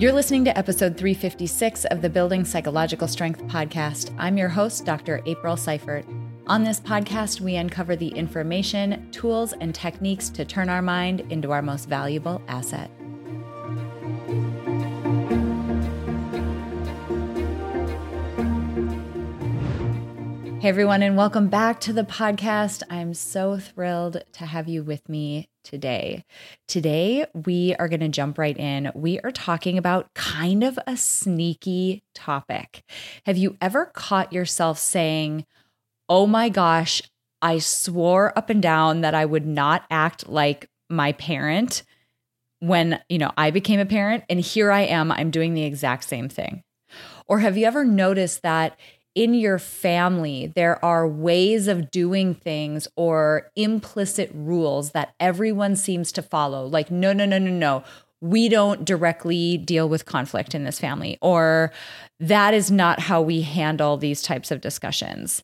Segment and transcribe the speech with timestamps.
[0.00, 4.14] You're listening to episode 356 of the Building Psychological Strength podcast.
[4.16, 5.20] I'm your host, Dr.
[5.26, 6.06] April Seifert.
[6.46, 11.50] On this podcast, we uncover the information, tools, and techniques to turn our mind into
[11.50, 12.90] our most valuable asset.
[20.60, 22.82] Hey, everyone, and welcome back to the podcast.
[22.88, 26.24] I'm so thrilled to have you with me today.
[26.68, 28.90] Today, we are going to jump right in.
[28.94, 32.82] We are talking about kind of a sneaky topic.
[33.26, 35.46] Have you ever caught yourself saying,
[36.08, 37.02] Oh my gosh,
[37.42, 41.84] I swore up and down that I would not act like my parent
[42.58, 46.04] when, you know, I became a parent and here I am, I'm doing the exact
[46.04, 46.62] same thing.
[47.26, 48.78] Or have you ever noticed that
[49.14, 56.12] in your family, there are ways of doing things or implicit rules that everyone seems
[56.12, 56.66] to follow.
[56.66, 57.84] Like, no, no, no, no, no.
[58.20, 61.72] We don't directly deal with conflict in this family, or
[62.20, 65.42] that is not how we handle these types of discussions.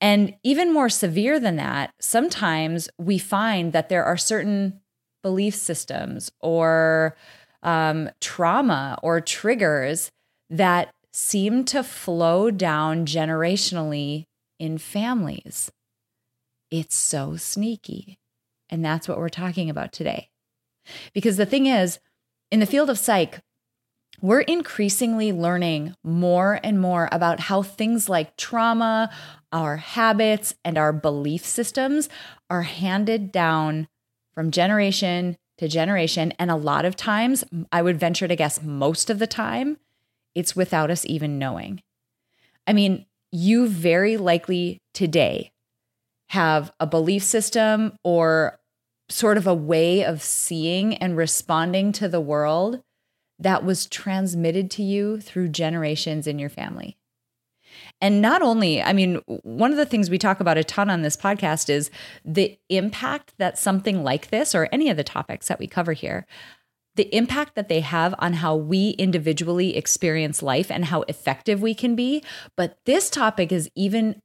[0.00, 4.80] And even more severe than that, sometimes we find that there are certain
[5.22, 7.16] belief systems or
[7.62, 10.10] um, trauma or triggers
[10.50, 14.26] that seem to flow down generationally
[14.58, 15.70] in families.
[16.70, 18.18] It's so sneaky.
[18.70, 20.30] And that's what we're talking about today.
[21.12, 21.98] Because the thing is,
[22.50, 23.40] in the field of psych,
[24.20, 29.10] we're increasingly learning more and more about how things like trauma,
[29.52, 32.08] our habits, and our belief systems
[32.48, 33.88] are handed down
[34.34, 36.32] from generation to generation.
[36.38, 39.78] And a lot of times, I would venture to guess most of the time,
[40.34, 41.82] it's without us even knowing.
[42.66, 45.52] I mean, you very likely today
[46.28, 48.58] have a belief system or
[49.08, 52.82] sort of a way of seeing and responding to the world
[53.38, 56.96] that was transmitted to you through generations in your family.
[58.00, 61.02] And not only, I mean, one of the things we talk about a ton on
[61.02, 61.90] this podcast is
[62.24, 66.26] the impact that something like this or any of the topics that we cover here
[66.94, 71.74] the impact that they have on how we individually experience life and how effective we
[71.74, 72.22] can be.
[72.56, 74.20] But this topic is even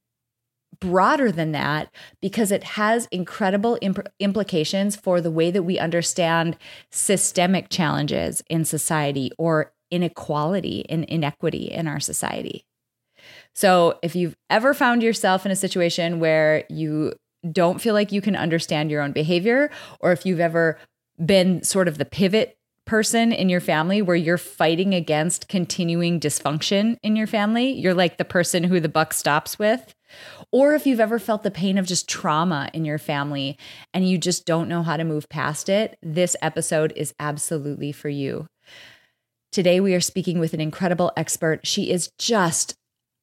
[0.79, 1.89] broader than that
[2.22, 6.57] because it has incredible imp- implications for the way that we understand
[6.91, 12.66] systemic challenges in society or inequality and inequity in our society.
[13.56, 17.13] So, if you've ever found yourself in a situation where you
[17.51, 20.77] don't feel like you can understand your own behavior, or if you've ever
[21.23, 22.56] been sort of the pivot
[22.87, 27.71] person in your family where you're fighting against continuing dysfunction in your family.
[27.71, 29.93] You're like the person who the buck stops with.
[30.51, 33.57] Or if you've ever felt the pain of just trauma in your family
[33.93, 38.09] and you just don't know how to move past it, this episode is absolutely for
[38.09, 38.47] you.
[39.51, 41.65] Today, we are speaking with an incredible expert.
[41.67, 42.75] She is just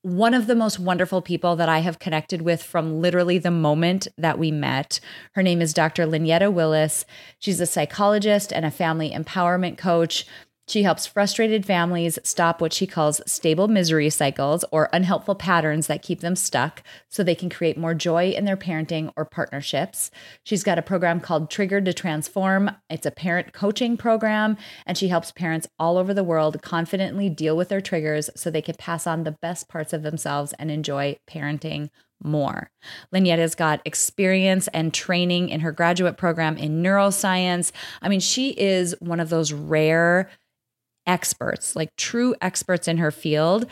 [0.05, 4.07] one of the most wonderful people that I have connected with from literally the moment
[4.19, 5.01] that we met.
[5.33, 6.07] Her name is Dr.
[6.07, 7.07] Lynetta Willis.
[7.39, 10.27] She's a psychologist and a family empowerment coach.
[10.67, 16.03] She helps frustrated families stop what she calls stable misery cycles or unhelpful patterns that
[16.03, 20.11] keep them stuck so they can create more joy in their parenting or partnerships.
[20.43, 22.71] She's got a program called Triggered to Transform.
[22.89, 27.57] It's a parent coaching program, and she helps parents all over the world confidently deal
[27.57, 31.19] with their triggers so they can pass on the best parts of themselves and enjoy
[31.29, 31.91] parenting
[32.23, 32.71] more.
[33.13, 37.71] Lynetta's got experience and training in her graduate program in neuroscience.
[38.01, 40.31] I mean, she is one of those rare
[41.07, 43.67] experts, like true experts in her field,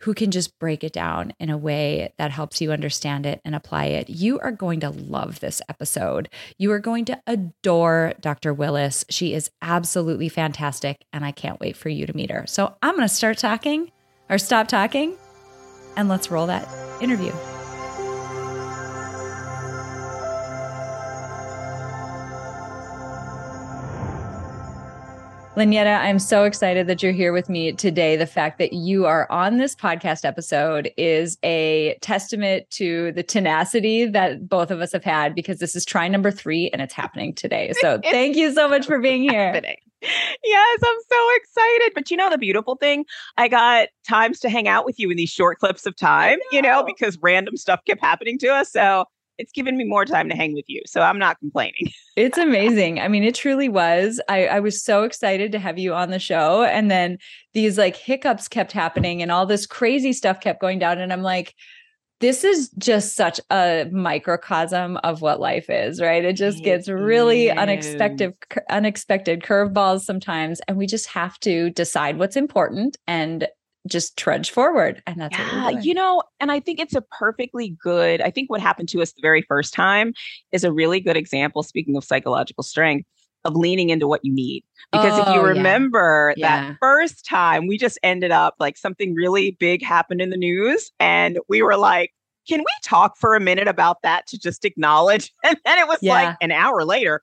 [0.00, 3.54] who can just break it down in a way that helps you understand it and
[3.54, 4.10] apply it.
[4.10, 6.28] You are going to love this episode.
[6.58, 8.52] You are going to adore Dr.
[8.52, 9.06] Willis.
[9.08, 12.44] She is absolutely fantastic, and I can't wait for you to meet her.
[12.46, 13.90] So I'm going to start talking
[14.28, 15.16] or stop talking,
[15.96, 16.68] and let's roll that
[17.00, 17.32] interview.
[25.56, 28.16] Lynetta, I'm so excited that you're here with me today.
[28.16, 34.04] The fact that you are on this podcast episode is a testament to the tenacity
[34.04, 37.34] that both of us have had because this is try number three and it's happening
[37.34, 37.72] today.
[37.80, 39.52] So thank you so much for being here.
[39.52, 39.76] Happening.
[40.02, 41.92] Yes, I'm so excited.
[41.94, 43.04] But you know, the beautiful thing,
[43.36, 46.56] I got times to hang out with you in these short clips of time, know.
[46.56, 48.72] you know, because random stuff kept happening to us.
[48.72, 49.04] So
[49.38, 50.82] it's given me more time to hang with you.
[50.86, 51.90] So I'm not complaining.
[52.16, 53.00] it's amazing.
[53.00, 54.20] I mean, it truly was.
[54.28, 56.62] I, I was so excited to have you on the show.
[56.64, 57.18] And then
[57.52, 60.98] these like hiccups kept happening and all this crazy stuff kept going down.
[60.98, 61.54] And I'm like,
[62.20, 66.24] this is just such a microcosm of what life is, right?
[66.24, 68.34] It just gets really unexpected
[68.70, 73.48] unexpected curveballs sometimes and we just have to decide what's important and
[73.88, 78.20] just trudge forward and that's yeah, you know and i think it's a perfectly good
[78.22, 80.12] i think what happened to us the very first time
[80.52, 83.06] is a really good example speaking of psychological strength
[83.44, 84.64] of leaning into what you need.
[84.90, 86.68] Because oh, if you oh, remember yeah.
[86.68, 90.90] that first time, we just ended up like something really big happened in the news.
[90.98, 92.12] And we were like,
[92.48, 95.32] can we talk for a minute about that to just acknowledge?
[95.44, 96.12] And then it was yeah.
[96.12, 97.20] like an hour later.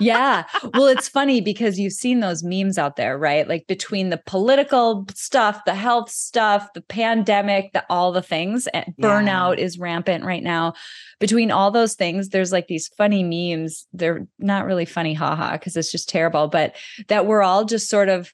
[0.00, 0.44] Yeah.
[0.74, 3.48] Well, it's funny because you've seen those memes out there, right?
[3.48, 8.94] Like between the political stuff, the health stuff, the pandemic, the all the things, and
[9.00, 10.74] burnout is rampant right now.
[11.20, 13.86] Between all those things, there's like these funny memes.
[13.92, 16.76] They're not really funny, haha, because it's just terrible, but
[17.08, 18.32] that we're all just sort of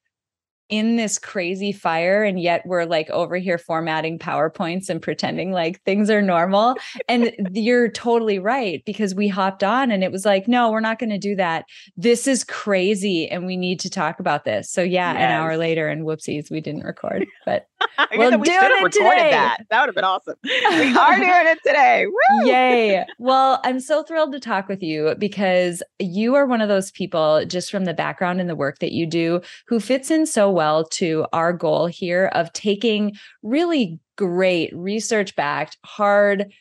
[0.70, 5.82] in this crazy fire and yet we're like over here formatting powerpoints and pretending like
[5.82, 6.74] things are normal
[7.06, 10.98] and you're totally right because we hopped on and it was like no we're not
[10.98, 11.66] going to do that
[11.98, 15.22] this is crazy and we need to talk about this so yeah yes.
[15.22, 17.68] an hour later and whoopsies we didn't record but
[18.16, 19.30] we're doing it today.
[19.30, 20.50] that that would have been awesome we
[20.96, 22.48] are doing it today Woo!
[22.48, 26.90] yay well i'm so thrilled to talk with you because you are one of those
[26.90, 30.53] people just from the background and the work that you do who fits in so
[30.54, 36.52] well to our goal here of taking really great research backed, hard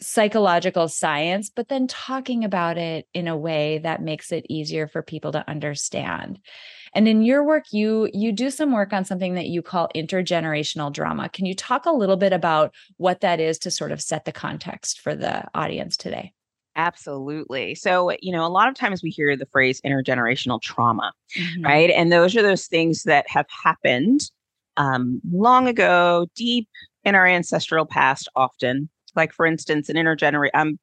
[0.00, 5.02] psychological science, but then talking about it in a way that makes it easier for
[5.02, 6.38] people to understand.
[6.94, 10.92] And in your work, you you do some work on something that you call intergenerational
[10.92, 11.28] drama.
[11.28, 14.32] Can you talk a little bit about what that is to sort of set the
[14.32, 16.32] context for the audience today?
[16.76, 17.74] Absolutely.
[17.74, 21.64] So, you know, a lot of times we hear the phrase intergenerational trauma, mm-hmm.
[21.64, 21.90] right?
[21.90, 24.30] And those are those things that have happened
[24.76, 26.68] um, long ago, deep
[27.04, 28.88] in our ancestral past, often.
[29.16, 30.78] Like, for instance, an intergeneration, I'm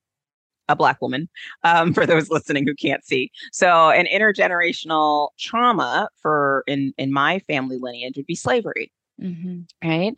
[0.69, 1.29] a Black woman,
[1.63, 3.31] um, for those listening who can't see.
[3.53, 8.91] So, an intergenerational trauma for in, in my family lineage would be slavery,
[9.21, 9.61] mm-hmm.
[9.87, 10.15] right?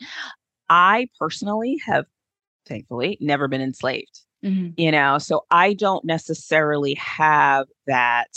[0.69, 2.05] I personally have,
[2.65, 4.21] thankfully, never been enslaved.
[4.43, 4.69] Mm-hmm.
[4.77, 8.29] You know, so I don't necessarily have that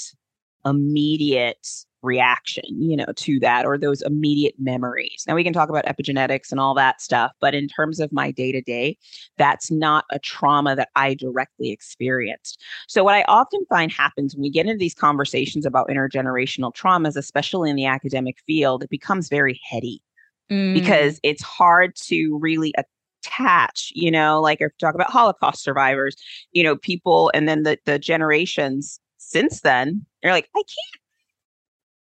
[0.65, 1.67] immediate
[2.03, 5.25] reaction, you know, to that or those immediate memories.
[5.27, 8.33] Now we can talk about epigenetics and all that stuff, but in terms of my
[8.33, 8.99] day to day,
[9.39, 12.61] that's not a trauma that I directly experienced.
[12.89, 17.17] So what I often find happens when we get into these conversations about intergenerational traumas,
[17.17, 20.03] especially in the academic field, it becomes very heady.
[20.51, 20.75] Mm.
[20.75, 22.75] Because it's hard to really
[23.25, 26.17] attach, you know, like if you talk about Holocaust survivors,
[26.53, 31.03] you know, people and then the the generations since then, you're like, I can't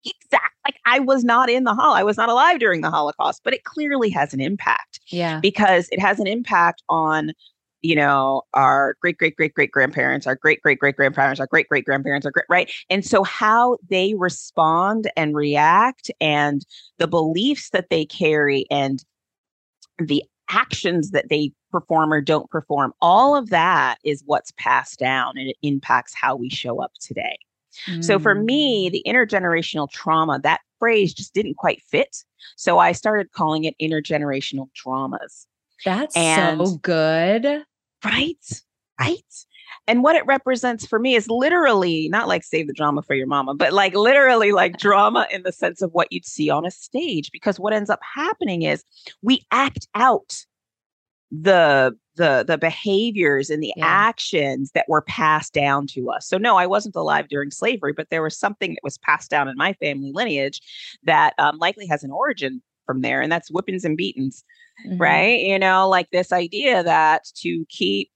[0.04, 1.94] exact like I was not in the hall.
[1.94, 5.00] I was not alive during the Holocaust, but it clearly has an impact.
[5.08, 5.40] Yeah.
[5.40, 7.32] Because it has an impact on
[7.84, 11.68] you know, our great great great great grandparents, our great great great grandparents, our great
[11.68, 12.70] great grandparents, our great right.
[12.88, 16.64] And so how they respond and react and
[16.98, 19.04] the beliefs that they carry and
[19.98, 20.22] the
[20.52, 25.48] actions that they perform or don't perform, all of that is what's passed down and
[25.48, 27.38] it impacts how we show up today.
[27.88, 28.04] Mm.
[28.04, 28.92] So for me, mm.
[28.92, 32.24] the intergenerational trauma, that phrase just didn't quite fit.
[32.56, 35.46] So I started calling it intergenerational dramas.
[35.84, 37.64] That's and, so good.
[38.04, 38.62] Right?
[39.00, 39.22] Right?
[39.88, 43.26] And what it represents for me is literally not like save the drama for your
[43.26, 46.70] mama, but like literally like drama in the sense of what you'd see on a
[46.70, 47.30] stage.
[47.32, 48.84] Because what ends up happening is
[49.22, 50.44] we act out
[51.32, 53.86] the the the behaviors and the yeah.
[53.86, 56.28] actions that were passed down to us.
[56.28, 59.48] So no, I wasn't alive during slavery, but there was something that was passed down
[59.48, 60.60] in my family lineage
[61.04, 64.44] that um, likely has an origin from there, and that's whippings and beatings,
[64.86, 65.00] mm-hmm.
[65.00, 65.40] right?
[65.40, 68.10] You know, like this idea that to keep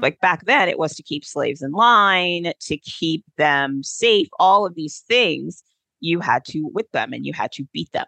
[0.00, 4.64] like back then it was to keep slaves in line to keep them safe all
[4.64, 5.64] of these things
[6.00, 8.06] you had to whip them and you had to beat them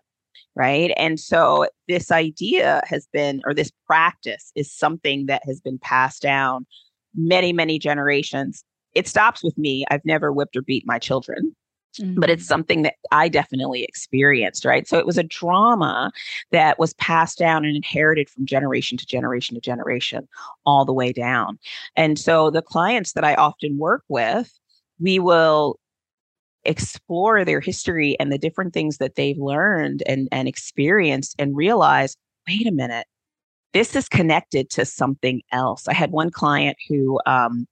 [0.57, 5.79] right and so this idea has been or this practice is something that has been
[5.79, 6.67] passed down
[7.15, 8.65] many many generations
[8.95, 11.55] it stops with me i've never whipped or beat my children
[11.99, 12.21] Mm-hmm.
[12.21, 12.49] But it's mm-hmm.
[12.49, 14.87] something that I definitely experienced, right?
[14.87, 16.13] So it was a drama
[16.53, 20.29] that was passed down and inherited from generation to generation to generation,
[20.65, 21.59] all the way down.
[21.97, 24.53] And so the clients that I often work with,
[25.01, 25.80] we will
[26.65, 32.17] explore their history and the different things that they've learned and, and experienced and realize
[32.49, 33.07] wait a minute,
[33.73, 35.87] this is connected to something else.
[35.87, 37.67] I had one client who, um,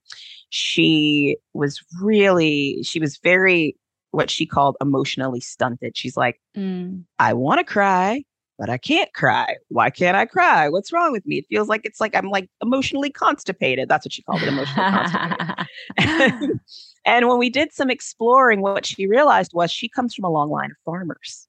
[0.49, 3.75] she was really, she was very
[4.11, 5.95] what she called emotionally stunted.
[5.95, 7.03] She's like, mm.
[7.19, 8.23] I want to cry,
[8.59, 9.55] but I can't cry.
[9.69, 10.67] Why can't I cry?
[10.67, 11.37] What's wrong with me?
[11.37, 13.87] It feels like it's like I'm like emotionally constipated.
[13.87, 15.67] That's what she called it, emotionally constipated.
[15.97, 16.59] and,
[17.05, 20.49] and when we did some exploring, what she realized was she comes from a long
[20.49, 21.47] line of farmers.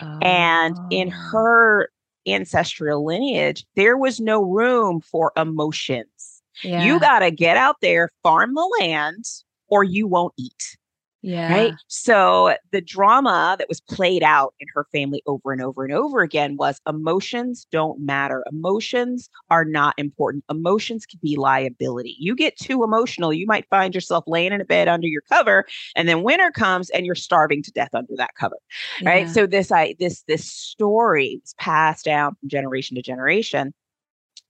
[0.00, 0.18] Oh.
[0.22, 1.30] And in oh.
[1.30, 1.90] her
[2.26, 6.42] ancestral lineage, there was no room for emotions.
[6.64, 6.84] Yeah.
[6.84, 9.24] You got to get out there, farm the land,
[9.68, 10.78] or you won't eat.
[11.22, 11.52] Yeah.
[11.52, 11.74] Right.
[11.88, 16.20] So the drama that was played out in her family over and over and over
[16.20, 18.42] again was emotions don't matter.
[18.50, 20.44] Emotions are not important.
[20.48, 22.16] Emotions can be liability.
[22.18, 25.66] You get too emotional, you might find yourself laying in a bed under your cover,
[25.94, 28.56] and then winter comes and you're starving to death under that cover.
[29.02, 29.08] Yeah.
[29.10, 29.28] Right.
[29.28, 33.74] So this I this this story was passed down from generation to generation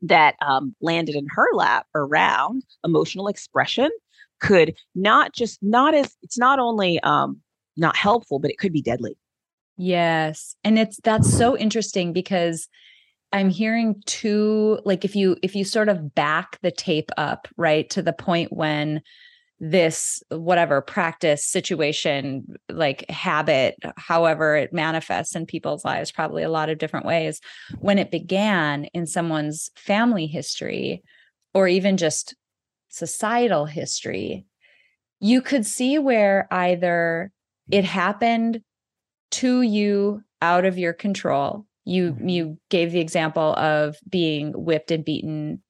[0.02, 3.90] that um, landed in her lap around emotional expression
[4.40, 7.40] could not just not as it's not only um
[7.76, 9.16] not helpful but it could be deadly.
[9.76, 12.68] Yes and it's that's so interesting because
[13.32, 17.88] i'm hearing two like if you if you sort of back the tape up right
[17.90, 19.00] to the point when
[19.60, 26.70] this whatever practice situation like habit however it manifests in people's lives probably a lot
[26.70, 27.40] of different ways
[27.78, 31.02] when it began in someone's family history
[31.52, 32.34] or even just
[32.90, 34.44] societal history,
[35.20, 37.32] you could see where either
[37.70, 38.60] it happened
[39.30, 41.66] to you out of your control.
[41.84, 42.28] You mm-hmm.
[42.28, 45.62] you gave the example of being whipped and beaten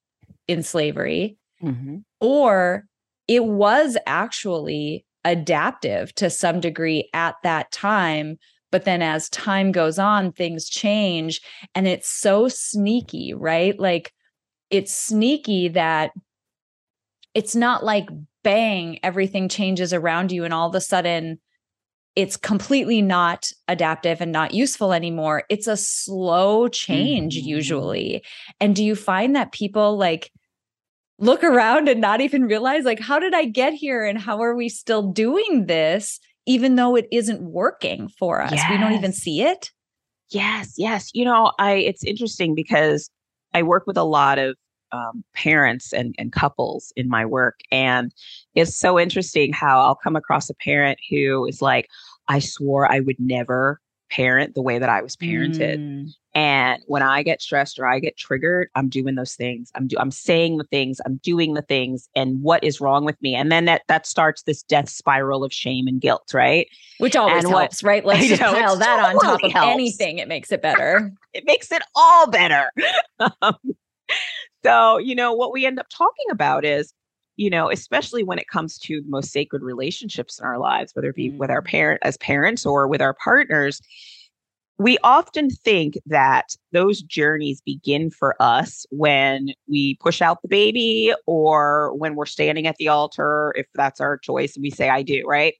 [0.48, 1.98] in slavery, mm-hmm.
[2.20, 2.84] or
[3.28, 8.38] it was actually adaptive to some degree at that time.
[8.72, 11.40] But then as time goes on, things change
[11.74, 13.78] and it's so sneaky, right?
[13.78, 14.12] Like
[14.70, 16.12] it's sneaky that
[17.34, 18.08] it's not like
[18.42, 21.38] bang, everything changes around you and all of a sudden
[22.16, 25.44] it's completely not adaptive and not useful anymore.
[25.48, 27.48] It's a slow change mm-hmm.
[27.48, 28.24] usually.
[28.58, 30.32] And do you find that people like
[31.18, 34.56] look around and not even realize like how did I get here and how are
[34.56, 38.52] we still doing this even though it isn't working for us?
[38.52, 38.70] Yes.
[38.70, 39.70] We don't even see it.
[40.30, 41.10] Yes, yes.
[41.14, 43.08] You know, I it's interesting because
[43.54, 44.56] I work with a lot of
[44.92, 47.60] um, parents and, and couples in my work.
[47.70, 48.12] And
[48.54, 51.88] it's so interesting how I'll come across a parent who is like,
[52.28, 53.80] I swore I would never
[54.10, 55.78] parent the way that I was parented.
[55.78, 56.10] Mm.
[56.34, 59.70] And when I get stressed or I get triggered, I'm doing those things.
[59.74, 63.20] I'm do- I'm saying the things, I'm doing the things, and what is wrong with
[63.22, 63.34] me?
[63.34, 66.68] And then that that starts this death spiral of shame and guilt, right?
[66.98, 68.04] Which always and helps, what, right?
[68.10, 69.72] Let's just know, pile that totally on top of helps.
[69.72, 70.18] anything.
[70.18, 71.12] It makes it better.
[71.32, 72.70] it makes it all better.
[73.42, 73.54] Um,
[74.64, 76.92] so, you know, what we end up talking about is,
[77.36, 81.08] you know, especially when it comes to the most sacred relationships in our lives, whether
[81.08, 81.70] it be with our mm-hmm.
[81.70, 83.80] parent as parents or with our partners,
[84.78, 91.12] we often think that those journeys begin for us when we push out the baby
[91.26, 95.02] or when we're standing at the altar, if that's our choice, and we say, I
[95.02, 95.54] do, right?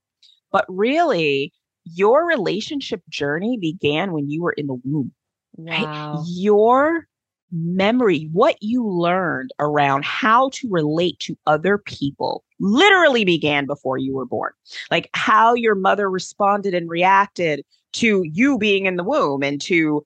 [0.53, 1.53] But really,
[1.85, 5.13] your relationship journey began when you were in the womb.
[5.57, 6.15] Wow.
[6.15, 6.25] Right?
[6.29, 7.07] Your
[7.53, 14.15] memory, what you learned around how to relate to other people literally began before you
[14.15, 14.53] were born.
[14.91, 17.65] Like how your mother responded and reacted
[17.95, 20.05] to you being in the womb and to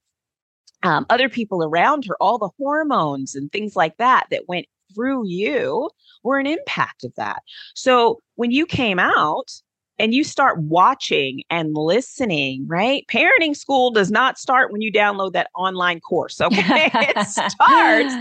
[0.82, 5.26] um, other people around her, all the hormones and things like that that went through
[5.26, 5.90] you
[6.22, 7.42] were an impact of that.
[7.74, 9.50] So when you came out,
[9.98, 13.04] and you start watching and listening, right?
[13.08, 16.40] Parenting school does not start when you download that online course.
[16.54, 16.90] Okay.
[16.92, 18.14] it starts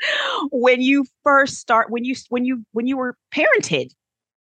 [0.52, 3.90] when you first start, when you when you when you were parented,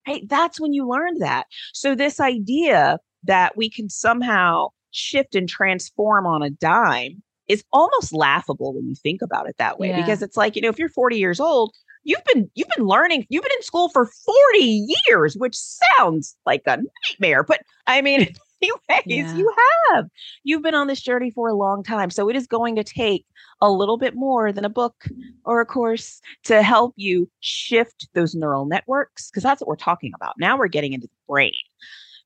[0.07, 0.27] right?
[0.27, 1.45] That's when you learned that.
[1.73, 8.13] So this idea that we can somehow shift and transform on a dime is almost
[8.13, 10.01] laughable when you think about it that way yeah.
[10.01, 11.73] because it's like you know if you're 40 years old
[12.03, 16.63] you've been you've been learning you've been in school for 40 years which sounds like
[16.67, 16.77] a
[17.09, 18.33] nightmare but i mean
[18.89, 19.37] anyways yeah.
[19.37, 19.53] you
[19.91, 20.07] have.
[20.43, 23.25] You've been on this journey for a long time so it is going to take
[23.61, 25.05] a little bit more than a book
[25.45, 30.11] or a course to help you shift those neural networks because that's what we're talking
[30.15, 30.35] about.
[30.37, 31.53] Now we're getting into the brain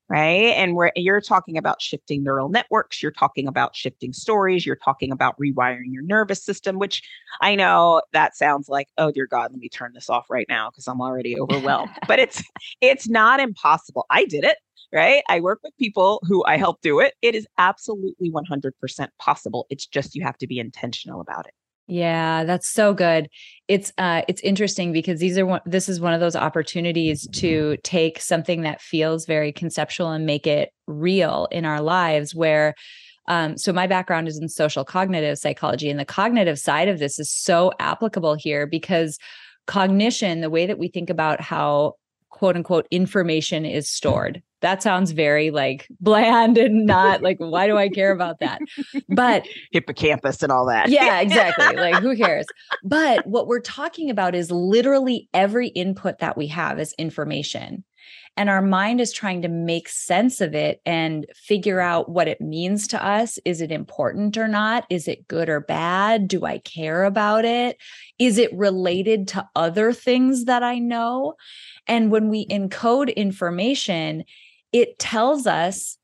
[0.09, 0.53] right?
[0.55, 5.11] And where you're talking about shifting neural networks, you're talking about shifting stories, you're talking
[5.11, 7.03] about rewiring your nervous system, which
[7.41, 10.69] I know that sounds like, oh dear God, let me turn this off right now
[10.69, 11.91] because I'm already overwhelmed.
[12.07, 12.41] but it's
[12.81, 14.05] it's not impossible.
[14.09, 14.57] I did it.
[14.93, 15.21] Right.
[15.27, 17.13] I work with people who I help do it.
[17.21, 18.71] It is absolutely 100%
[19.19, 19.67] possible.
[19.69, 21.53] It's just you have to be intentional about it.
[21.87, 23.29] Yeah, that's so good.
[23.69, 27.77] It's uh it's interesting because these are one this is one of those opportunities to
[27.83, 32.73] take something that feels very conceptual and make it real in our lives where
[33.29, 37.19] Um, so my background is in social cognitive psychology, and the cognitive side of this
[37.19, 39.19] is so applicable here because
[39.67, 41.95] cognition, the way that we think about how
[42.31, 44.43] quote unquote information is stored.
[44.61, 48.59] That sounds very like bland and not like, why do I care about that?
[49.07, 50.89] But hippocampus and all that.
[50.89, 51.75] yeah, exactly.
[51.75, 52.45] Like, who cares?
[52.83, 57.83] But what we're talking about is literally every input that we have is information.
[58.37, 62.39] And our mind is trying to make sense of it and figure out what it
[62.39, 63.39] means to us.
[63.45, 64.85] Is it important or not?
[64.91, 66.27] Is it good or bad?
[66.27, 67.77] Do I care about it?
[68.19, 71.33] Is it related to other things that I know?
[71.87, 74.23] And when we encode information,
[74.71, 75.97] it tells us,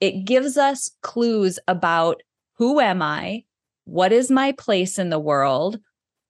[0.00, 2.22] it gives us clues about
[2.56, 3.44] who am I?
[3.84, 5.78] What is my place in the world?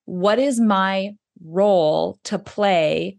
[0.05, 1.13] What is my
[1.45, 3.19] role to play?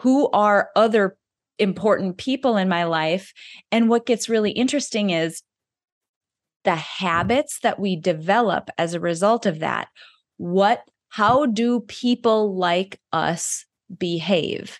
[0.00, 1.16] Who are other
[1.58, 3.32] important people in my life?
[3.70, 5.42] And what gets really interesting is
[6.64, 9.88] the habits that we develop as a result of that.
[10.36, 13.64] What, how do people like us
[13.96, 14.78] behave?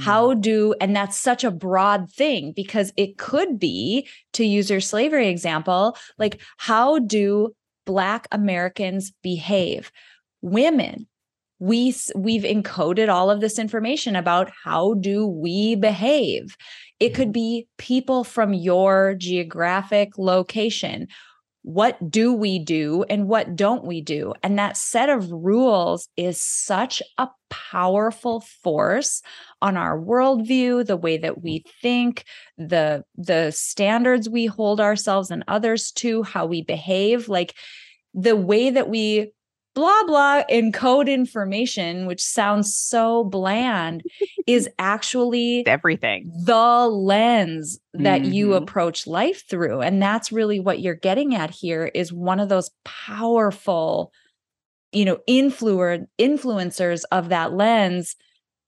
[0.00, 0.42] How Mm.
[0.42, 5.28] do, and that's such a broad thing because it could be, to use your slavery
[5.28, 7.54] example, like how do
[7.86, 9.90] Black Americans behave?
[10.42, 11.06] Women,
[11.58, 16.56] we we've encoded all of this information about how do we behave
[16.98, 21.06] it could be people from your geographic location
[21.62, 24.34] what do we do and what don't we do?
[24.42, 29.22] And that set of rules is such a powerful force
[29.60, 32.24] on our worldview the way that we think
[32.58, 37.28] the the standards we hold ourselves and others to how we behave.
[37.28, 37.54] Like
[38.12, 39.32] the way that we
[39.74, 44.04] blah blah encode information which sounds so bland
[44.46, 46.30] is actually Everything.
[46.44, 48.56] the lens that you Mhm.
[48.56, 52.70] approach life through and that's really what you're getting at here is one of those
[52.84, 54.12] powerful
[54.92, 58.16] you know influer influencers of that lens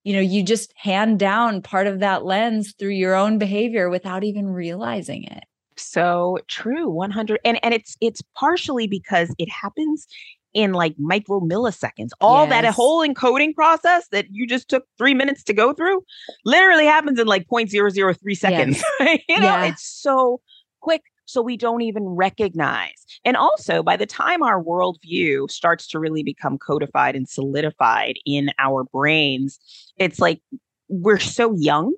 [0.04, 4.24] you know you just hand down part of that lens through your own behavior without
[4.24, 5.44] even realizing it
[5.76, 6.88] So true.
[6.88, 10.06] 100 and and it's it's partially because it happens
[10.54, 12.10] in like micro milliseconds.
[12.20, 12.74] All that Yes.
[12.74, 16.02] whole encoding process that you just took 3 minutes to go through
[16.44, 18.82] literally happens in like 0.003 seconds.
[19.00, 19.66] you know, Yeah.
[19.66, 20.40] it's so
[20.80, 23.04] quick so we don't even recognize.
[23.24, 28.50] And also by the time our worldview starts to really become codified and solidified in
[28.58, 29.58] our brains,
[29.96, 30.40] it's like
[30.88, 31.94] we're so young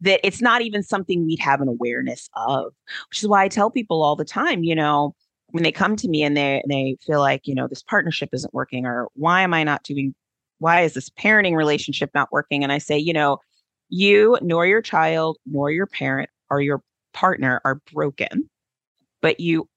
[0.00, 2.72] that it's not even something we'd have an awareness of
[3.08, 5.14] which is why I tell people all the time, you know,
[5.54, 8.52] when they come to me and they they feel like, you know, this partnership isn't
[8.52, 10.12] working or why am I not doing
[10.58, 12.64] why is this parenting relationship not working?
[12.64, 13.38] And I say, you know,
[13.88, 18.50] you nor your child nor your parent or your partner are broken,
[19.22, 19.68] but you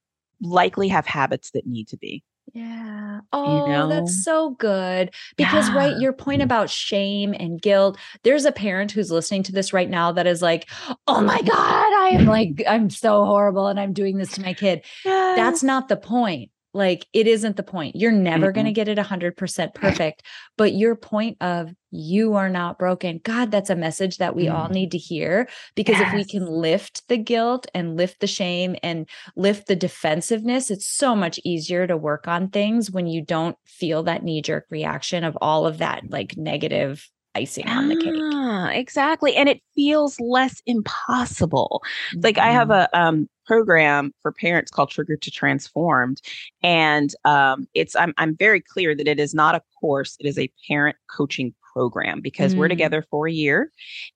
[0.41, 2.23] likely have habits that need to be.
[2.53, 3.19] Yeah.
[3.33, 3.89] Oh, know?
[3.89, 5.11] that's so good.
[5.35, 9.73] Because, right, your point about shame and guilt, there's a parent who's listening to this
[9.73, 10.69] right now that is like,
[11.07, 14.53] oh my God, I am like, I'm so horrible and I'm doing this to my
[14.53, 14.83] kid.
[15.03, 16.51] That's not the point.
[16.77, 17.95] Like, it isn't the point.
[17.95, 20.21] You're never going to get it 100% perfect.
[20.57, 24.67] But your point of you are not broken, God, that's a message that we all
[24.69, 24.73] Mm.
[24.73, 25.49] need to hear.
[25.75, 30.69] Because if we can lift the guilt and lift the shame and lift the defensiveness,
[30.69, 34.65] it's so much easier to work on things when you don't feel that knee jerk
[34.69, 38.13] reaction of all of that like negative icing on the cake.
[38.17, 39.35] Ah, exactly.
[39.35, 41.83] And it feels less impossible.
[42.23, 42.87] like I have Mhm.
[42.91, 46.21] a um, program for parents called Trigger to Transformed,
[46.63, 50.37] and um, it's I'm I'm very clear that it is not a course; it is
[50.37, 52.75] a parent coaching program because we're Mm.
[52.77, 53.71] together for a year,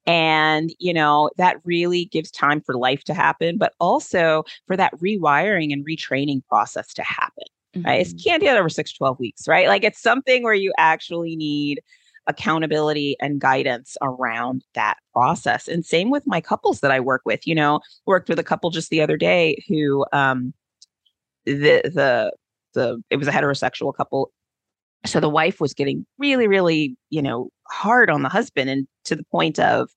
[0.08, 4.94] and you know that really gives time for life to happen, but also for that
[5.00, 7.46] rewiring and retraining process to happen.
[7.86, 8.06] Right?
[8.06, 8.14] Mhm.
[8.16, 9.68] It can't do it over six, 12 weeks, right?
[9.68, 11.82] Like it's something where you actually need
[12.32, 15.68] accountability and guidance around that process.
[15.68, 17.46] And same with my couples that I work with.
[17.48, 20.54] You know, worked with a couple just the other day who um
[21.46, 22.34] the the
[22.74, 24.32] the it was a heterosexual couple.
[25.06, 29.16] So the wife was getting really, really, you know, hard on the husband and to
[29.16, 29.90] the point of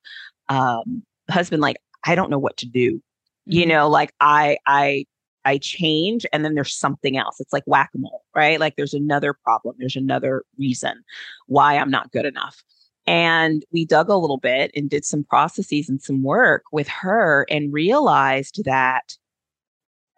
[0.48, 3.02] um husband like, I don't know what to do.
[3.46, 3.68] You Mhm.
[3.68, 5.06] know, like I I
[5.44, 7.40] I change and then there's something else.
[7.40, 8.58] It's like whack-a-mole, right?
[8.58, 11.04] Like there's another problem, there's another reason
[11.46, 12.62] why I'm not good enough.
[13.06, 17.46] And we dug a little bit and did some processes and some work with her
[17.50, 19.16] and realized that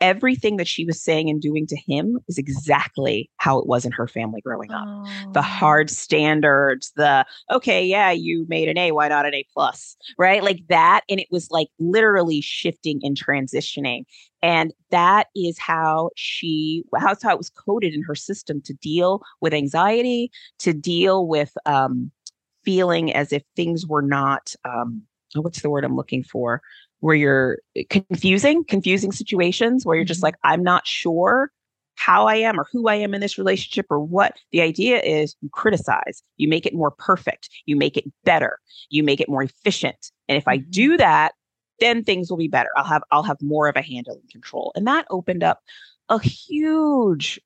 [0.00, 3.92] everything that she was saying and doing to him is exactly how it was in
[3.92, 4.84] her family growing up.
[4.86, 5.32] Oh.
[5.32, 9.96] The hard standards, the okay, yeah, you made an A, why not an A plus?
[10.18, 10.42] Right?
[10.42, 11.02] Like that.
[11.08, 14.04] And it was like literally shifting and transitioning.
[14.42, 19.22] And that is how she, that's how it was coded in her system to deal
[19.40, 22.10] with anxiety, to deal with um,
[22.64, 25.02] feeling as if things were not, um,
[25.34, 26.60] oh, what's the word I'm looking for?
[27.00, 30.26] Where you're eh, confusing, confusing situations where you're just mm-hmm.
[30.26, 31.50] like, I'm not sure
[31.96, 34.36] how I am or who I am in this relationship or what.
[34.52, 38.58] The idea is you criticize, you make it more perfect, you make it better,
[38.90, 40.12] you make it more efficient.
[40.28, 40.70] And if I mm-hmm.
[40.70, 41.32] do that,
[41.80, 42.70] then things will be better.
[42.76, 44.72] I'll have I'll have more of a handle and control.
[44.74, 45.60] And that opened up
[46.08, 47.40] a huge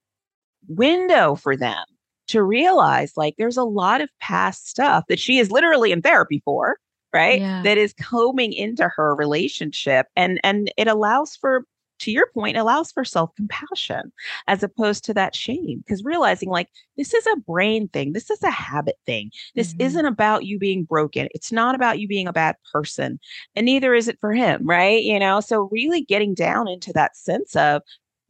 [0.68, 1.84] window for them
[2.28, 6.40] to realize like there's a lot of past stuff that she is literally in therapy
[6.44, 6.76] for
[7.12, 7.62] right yeah.
[7.62, 11.64] that is combing into her relationship and and it allows for
[11.98, 14.10] to your point allows for self-compassion
[14.48, 18.42] as opposed to that shame because realizing like this is a brain thing this is
[18.42, 19.82] a habit thing this mm-hmm.
[19.82, 23.20] isn't about you being broken it's not about you being a bad person
[23.54, 27.16] and neither is it for him right you know so really getting down into that
[27.16, 27.82] sense of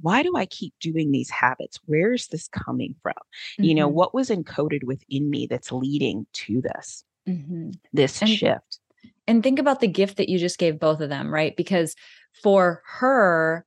[0.02, 1.78] why do I keep doing these habits?
[1.84, 3.12] Where's this coming from?
[3.12, 3.64] Mm-hmm.
[3.64, 3.96] You know, mm-hmm.
[3.96, 7.04] what was encoded within me that's leading to this?
[7.28, 7.70] Mm-hmm.
[7.92, 8.78] this and, shift.
[9.26, 11.56] And think about the gift that you just gave both of them, right?
[11.56, 11.94] Because
[12.42, 13.64] for her,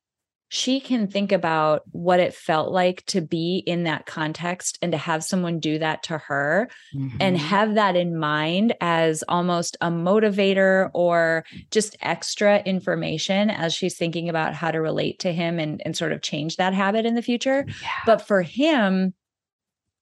[0.54, 5.00] she can think about what it felt like to be in that context and to
[5.00, 7.18] have someone do that to her mm-hmm.
[7.20, 13.98] and have that in mind as almost a motivator or just extra information as she's
[13.98, 17.16] thinking about how to relate to him and, and sort of change that habit in
[17.16, 17.66] the future.
[17.68, 17.90] Yeah.
[18.06, 19.16] But for him,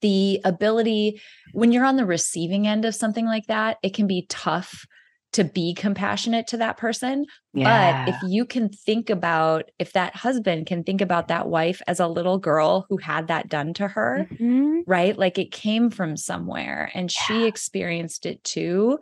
[0.02, 1.22] the ability
[1.54, 4.86] when you're on the receiving end of something like that, it can be tough
[5.34, 7.26] to be compassionate to that person.
[7.54, 8.06] Yeah.
[8.06, 12.00] But if you can think about, if that husband can think about that wife as
[12.00, 14.80] a little girl who had that done to her, mm-hmm.
[14.86, 15.18] right?
[15.18, 17.26] Like it came from somewhere and yeah.
[17.26, 19.00] she experienced it too.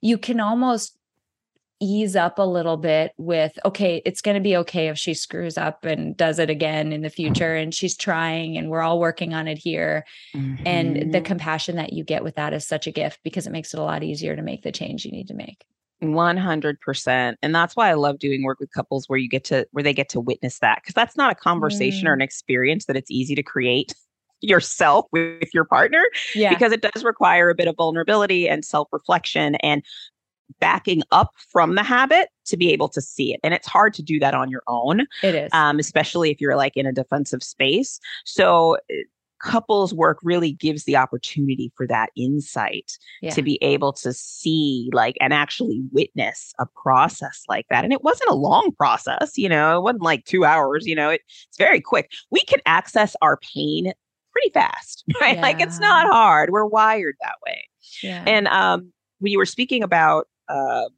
[0.00, 0.96] You can almost
[1.82, 5.58] ease up a little bit with okay it's going to be okay if she screws
[5.58, 9.34] up and does it again in the future and she's trying and we're all working
[9.34, 10.62] on it here mm-hmm.
[10.64, 11.24] and the mm-hmm.
[11.24, 13.82] compassion that you get with that is such a gift because it makes it a
[13.82, 15.64] lot easier to make the change you need to make
[16.00, 19.82] 100% and that's why i love doing work with couples where you get to where
[19.82, 22.10] they get to witness that because that's not a conversation mm.
[22.10, 23.92] or an experience that it's easy to create
[24.44, 26.02] yourself with your partner
[26.34, 26.50] yeah.
[26.50, 29.84] because it does require a bit of vulnerability and self-reflection and
[30.60, 33.40] backing up from the habit to be able to see it.
[33.42, 35.06] And it's hard to do that on your own.
[35.22, 35.50] It is.
[35.52, 38.00] Um, especially if you're like in a defensive space.
[38.24, 39.02] So eh,
[39.42, 43.30] couples work really gives the opportunity for that insight yeah.
[43.30, 48.04] to be able to see like and actually witness a process like that and it
[48.04, 51.58] wasn't a long process you know it wasn't like two hours you know it, it's
[51.58, 53.92] very quick we can access our pain
[54.30, 55.42] pretty fast right yeah.
[55.42, 57.68] like it's not hard we're wired that way
[58.02, 58.22] yeah.
[58.26, 60.88] and um when you were speaking about uh,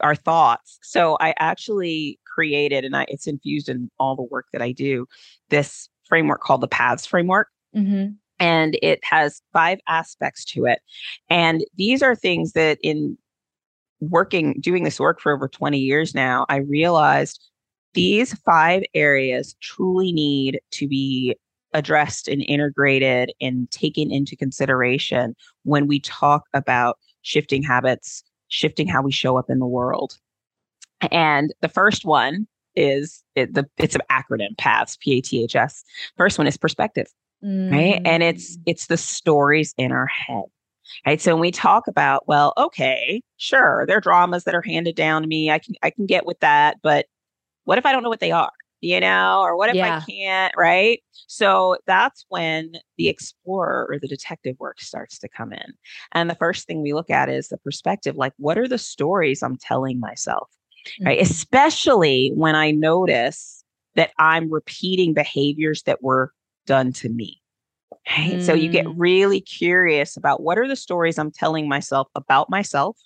[0.00, 0.78] our thoughts.
[0.82, 5.06] So I actually created, and I, it's infused in all the work that I do,
[5.50, 7.48] this framework called the Paths Framework.
[7.76, 8.12] Mm-hmm.
[8.40, 10.80] And it has five aspects to it.
[11.28, 13.18] And these are things that in
[14.00, 17.40] working, doing this work for over 20 years now, I realized
[17.94, 21.34] these five areas truly need to be
[21.74, 25.34] addressed and integrated and taken into consideration
[25.64, 30.18] when we talk about shifting habits, shifting how we show up in the world.
[31.10, 35.56] And the first one is it, the it's an acronym paths P A T H
[35.56, 35.84] S.
[36.16, 37.06] First one is perspective,
[37.44, 37.70] mm.
[37.70, 38.00] right?
[38.04, 40.44] And it's it's the stories in our head.
[41.06, 41.20] Right.
[41.20, 45.22] So when we talk about, well, okay, sure, there are dramas that are handed down
[45.22, 45.50] to me.
[45.50, 47.06] I can I can get with that, but
[47.64, 48.50] what if I don't know what they are?
[48.80, 49.98] You know, or what if yeah.
[49.98, 51.02] I can't, right?
[51.26, 55.74] So that's when the explorer or the detective work starts to come in.
[56.12, 59.42] And the first thing we look at is the perspective like, what are the stories
[59.42, 60.48] I'm telling myself,
[60.86, 61.06] mm-hmm.
[61.06, 61.20] right?
[61.20, 63.64] Especially when I notice
[63.96, 66.32] that I'm repeating behaviors that were
[66.66, 67.40] done to me.
[68.16, 68.36] Right?
[68.36, 68.42] Mm.
[68.42, 68.94] So you get mm.
[68.96, 72.96] really curious about what are the stories I'm telling myself about myself,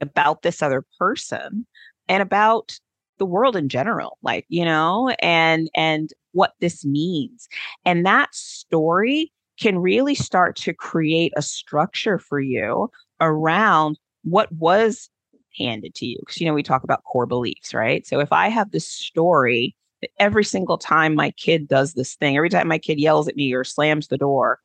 [0.00, 1.66] about this other person,
[2.08, 2.78] and about
[3.18, 7.48] the world in general like you know and and what this means.
[7.84, 15.10] And that story can really start to create a structure for you around what was
[15.58, 18.06] handed to you because you know we talk about core beliefs right?
[18.06, 22.36] So if i have this story that every single time my kid does this thing
[22.36, 24.58] every time my kid yells at me or slams the door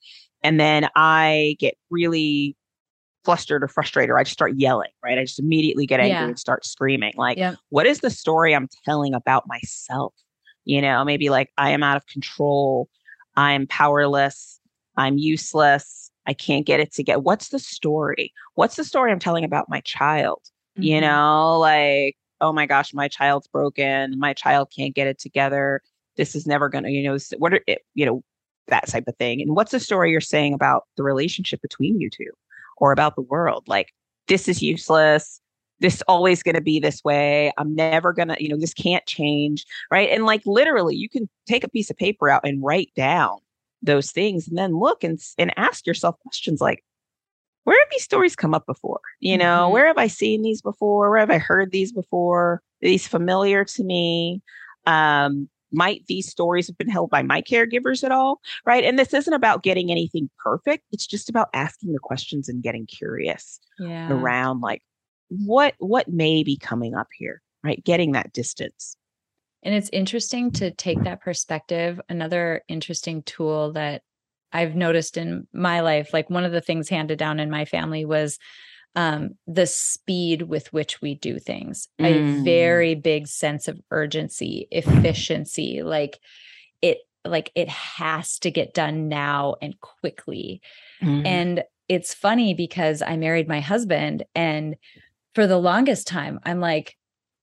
[0.43, 2.55] and then i get really
[3.27, 5.17] flustered or frustrated or I just start yelling, right?
[5.17, 6.27] I just immediately get angry yeah.
[6.27, 7.13] and start screaming.
[7.17, 7.55] Like, yeah.
[7.69, 10.13] what is the story I'm telling about myself?
[10.67, 12.89] you know, maybe like I am out of control,
[13.37, 14.59] I'm powerless,
[14.97, 17.23] I'm useless, I can't get it to get.
[17.23, 18.33] What's the story?
[18.55, 20.41] What's the story I'm telling about my child?
[20.77, 20.83] Mm-hmm.
[20.83, 25.81] You know, like, oh my gosh, my child's broken, my child can't get it together.
[26.17, 28.21] This is never going to, you know, what are, it, you know,
[28.67, 29.41] that type of thing.
[29.41, 32.31] And what's the story you're saying about the relationship between you two
[32.77, 33.63] or about the world?
[33.67, 33.93] Like,
[34.27, 35.41] this is useless.
[35.79, 37.51] This always going to be this way.
[37.57, 40.09] I'm never going to you know this can't change right?
[40.09, 43.37] And like literally you can take a piece of paper out and write down
[43.83, 46.83] those things and then look and and ask yourself questions like
[47.63, 49.01] where have these stories come up before?
[49.19, 49.73] You know mm-hmm.
[49.73, 51.09] where have i seen these before?
[51.09, 52.53] Where have i heard these before?
[52.53, 54.41] Are these familiar to me.
[54.85, 58.83] Um might these stories have been held by my caregivers at all right?
[58.83, 60.83] And this isn't about getting anything perfect.
[60.91, 64.11] It's just about asking the questions and getting curious yeah.
[64.11, 64.81] around like
[65.29, 67.83] what what may be coming up here right?
[67.83, 68.95] Getting that distance.
[69.63, 71.99] And it's interesting to take that perspective.
[72.09, 74.01] Another interesting tool that
[74.53, 78.05] i've noticed in my life like one of the things handed down in my family
[78.05, 78.39] was
[78.97, 82.05] um, the speed with which we do things mm.
[82.05, 86.19] a very big sense of urgency efficiency like
[86.81, 90.61] it like it has to get done now and quickly
[91.01, 91.25] mm.
[91.25, 94.75] and it's funny because i married my husband and
[95.37, 96.97] for the longest time, I'm like,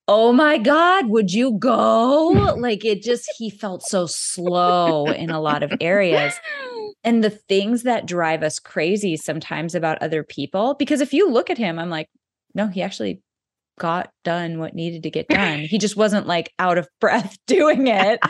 [0.08, 2.28] oh my God, would you go?
[2.58, 6.34] Like it just, he felt so slow in a lot of areas.
[7.06, 11.50] And the things that drive us crazy sometimes about other people, because if you look
[11.50, 12.08] at him, I'm like,
[12.54, 13.20] no, he actually
[13.78, 15.60] got done what needed to get done.
[15.60, 18.20] He just wasn't like out of breath doing it.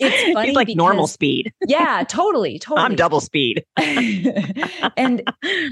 [0.00, 0.48] It's funny.
[0.48, 1.52] He's like because, normal speed.
[1.66, 2.58] yeah, totally.
[2.58, 2.84] Totally.
[2.84, 3.64] I'm double speed.
[3.76, 5.22] and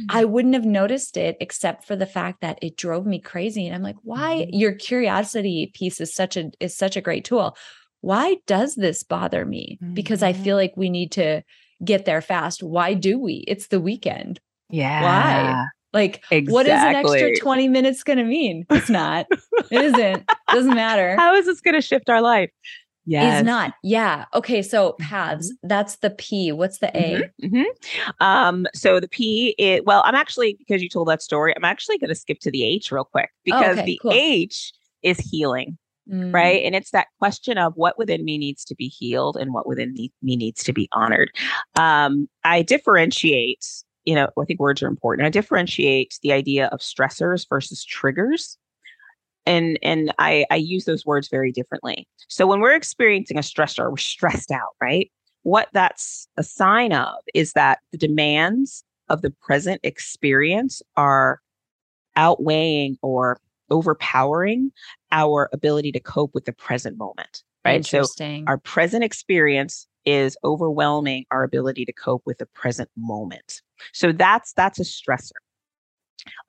[0.08, 3.66] I wouldn't have noticed it except for the fact that it drove me crazy.
[3.66, 4.56] And I'm like, why mm-hmm.
[4.56, 7.56] your curiosity piece is such a is such a great tool.
[8.00, 9.78] Why does this bother me?
[9.94, 10.56] Because I feel mm-hmm.
[10.56, 11.42] like we need to
[11.84, 12.62] get there fast.
[12.62, 13.44] Why do we?
[13.46, 14.40] It's the weekend.
[14.70, 15.02] Yeah.
[15.02, 15.66] Why?
[15.92, 16.52] Like, exactly.
[16.52, 18.64] what is an extra 20 minutes going to mean?
[18.70, 19.26] It's not.
[19.70, 20.30] it isn't.
[20.48, 21.16] Doesn't matter.
[21.18, 22.50] How is this going to shift our life?
[23.04, 23.38] Yeah.
[23.38, 23.74] Is not.
[23.82, 24.26] Yeah.
[24.32, 24.62] Okay.
[24.62, 25.68] So paths, mm-hmm.
[25.68, 26.52] that's the P.
[26.52, 27.30] What's the A?
[27.42, 27.56] Mm-hmm.
[27.56, 28.24] Mm-hmm.
[28.24, 31.98] Um, so the P is, well, I'm actually, because you told that story, I'm actually
[31.98, 34.12] going to skip to the H real quick because oh, okay, the cool.
[34.12, 35.78] H is healing.
[36.10, 36.32] Mm.
[36.34, 36.64] Right.
[36.64, 39.92] And it's that question of what within me needs to be healed and what within
[39.92, 41.30] me, me needs to be honored.
[41.76, 43.64] Um, I differentiate
[44.04, 45.26] you know, I think words are important.
[45.26, 48.58] I differentiate the idea of stressors versus triggers.
[49.44, 52.06] And and I, I use those words very differently.
[52.28, 55.10] So when we're experiencing a stressor, we're stressed out, right?
[55.42, 61.40] What that's a sign of is that the demands of the present experience are
[62.16, 63.38] outweighing or
[63.70, 64.70] overpowering
[65.10, 68.04] our ability to cope with the present moment right so
[68.46, 73.62] our present experience is overwhelming our ability to cope with the present moment.
[73.92, 75.32] So that's that's a stressor.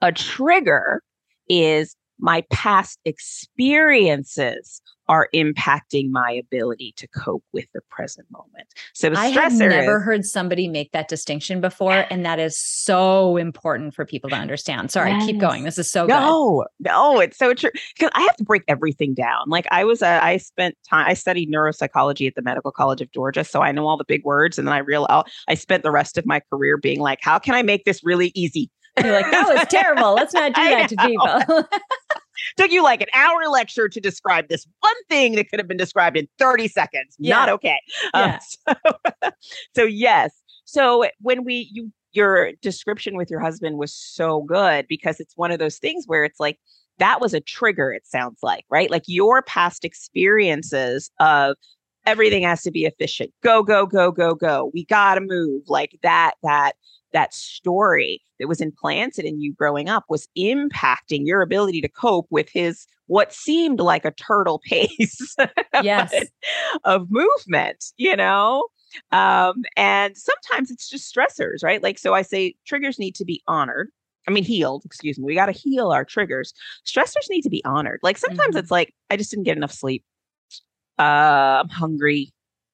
[0.01, 1.01] A trigger
[1.49, 8.67] is my past experiences are impacting my ability to cope with the present moment.
[8.93, 13.35] So I have never is, heard somebody make that distinction before, and that is so
[13.37, 14.91] important for people to understand.
[14.91, 15.25] Sorry, yes.
[15.25, 15.63] keep going.
[15.63, 16.87] This is so no, good.
[16.87, 19.49] no, it's so true because I have to break everything down.
[19.49, 23.11] Like I was, uh, I spent time, I studied neuropsychology at the Medical College of
[23.11, 25.91] Georgia, so I know all the big words, and then I realized I spent the
[25.91, 28.69] rest of my career being like, how can I make this really easy?
[29.01, 30.13] You're like, that was terrible.
[30.13, 31.67] Let's not do that to people.
[32.57, 35.77] Took you like an hour lecture to describe this one thing that could have been
[35.77, 37.15] described in 30 seconds.
[37.17, 37.35] Yeah.
[37.35, 37.79] Not okay.
[38.13, 38.39] Um, yeah.
[38.67, 38.75] Um,
[39.23, 39.31] so,
[39.75, 40.31] so yes.
[40.65, 45.51] So when we you your description with your husband was so good because it's one
[45.51, 46.59] of those things where it's like
[46.99, 51.55] that was a trigger it sounds like right like your past experiences of
[52.05, 55.97] everything has to be efficient go go go go go we got to move like
[56.03, 56.73] that that
[57.13, 62.27] that story that was implanted in you growing up was impacting your ability to cope
[62.29, 65.35] with his what seemed like a turtle pace
[65.81, 66.13] yes.
[66.83, 68.67] of movement, you know?
[69.11, 71.81] Um, and sometimes it's just stressors, right?
[71.81, 73.89] Like, so I say triggers need to be honored.
[74.27, 75.25] I mean, healed, excuse me.
[75.25, 76.53] We got to heal our triggers.
[76.85, 77.99] Stressors need to be honored.
[78.03, 78.59] Like, sometimes mm-hmm.
[78.59, 80.03] it's like, I just didn't get enough sleep.
[80.97, 82.33] Uh, I'm hungry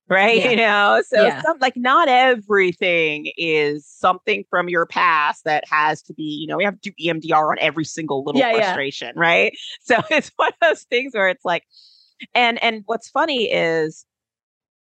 [0.15, 0.37] right?
[0.37, 0.49] Yeah.
[0.49, 1.41] You know, so yeah.
[1.43, 6.57] some, like not everything is something from your past that has to be, you know,
[6.57, 9.53] we have to do EMDR on every single little yeah, frustration, right?
[9.81, 11.63] So it's one of those things where it's like,
[12.33, 14.05] and and what's funny is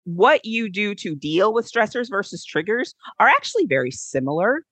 [0.03, 4.63] what you do to deal with stressors versus triggers are actually very similar.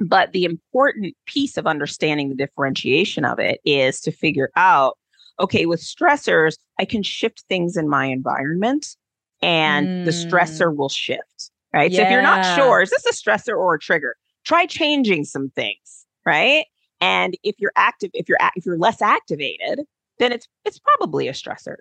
[0.00, 4.98] But the important piece of understanding the differentiation of it is to figure out
[5.38, 8.96] okay, with stressors, I can shift things in my environment
[9.42, 10.04] and mm.
[10.04, 11.50] the stressor will shift.
[11.72, 11.90] Right.
[11.90, 11.98] Yeah.
[11.98, 14.16] So if you're not sure, is this a stressor or a trigger?
[14.44, 16.06] Try changing some things.
[16.24, 16.66] Right.
[17.00, 19.80] And if you're active, if you're if you're less activated,
[20.18, 21.76] then it's it's probably a stressor.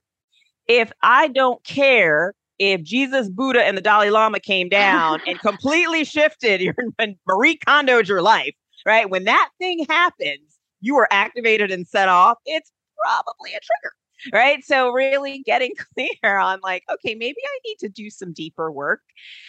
[0.68, 6.04] If I don't care if Jesus, Buddha, and the Dalai Lama came down and completely
[6.04, 6.76] shifted your
[7.28, 9.10] Marie Kondoed your life, right?
[9.10, 12.38] When that thing happens, you are activated and set off.
[12.46, 13.94] It's probably a trigger
[14.34, 14.64] right?
[14.64, 19.02] So really getting clear on like okay maybe i need to do some deeper work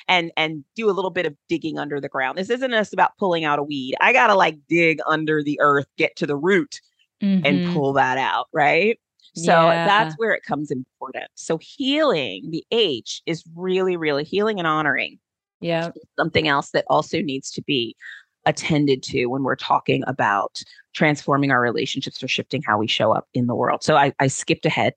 [0.08, 2.38] and and do a little bit of digging under the ground.
[2.38, 3.94] This isn't just about pulling out a weed.
[4.00, 6.80] I gotta like dig under the earth get to the root
[7.22, 7.44] mm-hmm.
[7.44, 8.98] and pull that out right?
[9.34, 9.86] So yeah.
[9.86, 11.26] that's where it comes important.
[11.34, 15.18] So healing the h is really really healing and honoring
[15.60, 17.96] yeah something else that also needs to be
[18.46, 20.62] attended to when we're talking about
[20.94, 23.82] transforming our relationships or shifting how we show up in the world.
[23.82, 24.94] So I, I skipped ahead.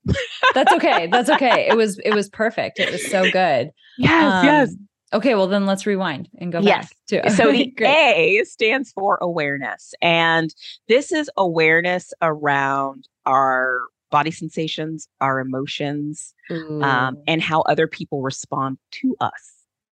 [0.54, 1.08] That's okay.
[1.08, 1.68] That's okay.
[1.68, 2.78] It was it was perfect.
[2.78, 3.70] It was so good.
[3.98, 4.74] Yes, um, yes.
[5.12, 6.88] Okay, well then let's rewind and go yes.
[7.10, 9.92] back to So the A stands for awareness.
[10.00, 10.54] And
[10.88, 18.78] this is awareness around our body sensations, our emotions, um, and how other people respond
[18.92, 19.52] to us.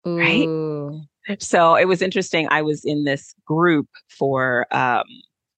[0.08, 0.18] Ooh.
[0.18, 1.06] Right
[1.40, 2.48] so it was interesting.
[2.50, 5.04] I was in this group for um,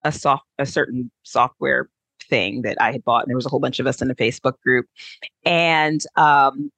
[0.03, 1.89] a soft, a certain software
[2.29, 4.15] thing that I had bought, and there was a whole bunch of us in a
[4.15, 4.85] Facebook group,
[5.45, 6.71] and um,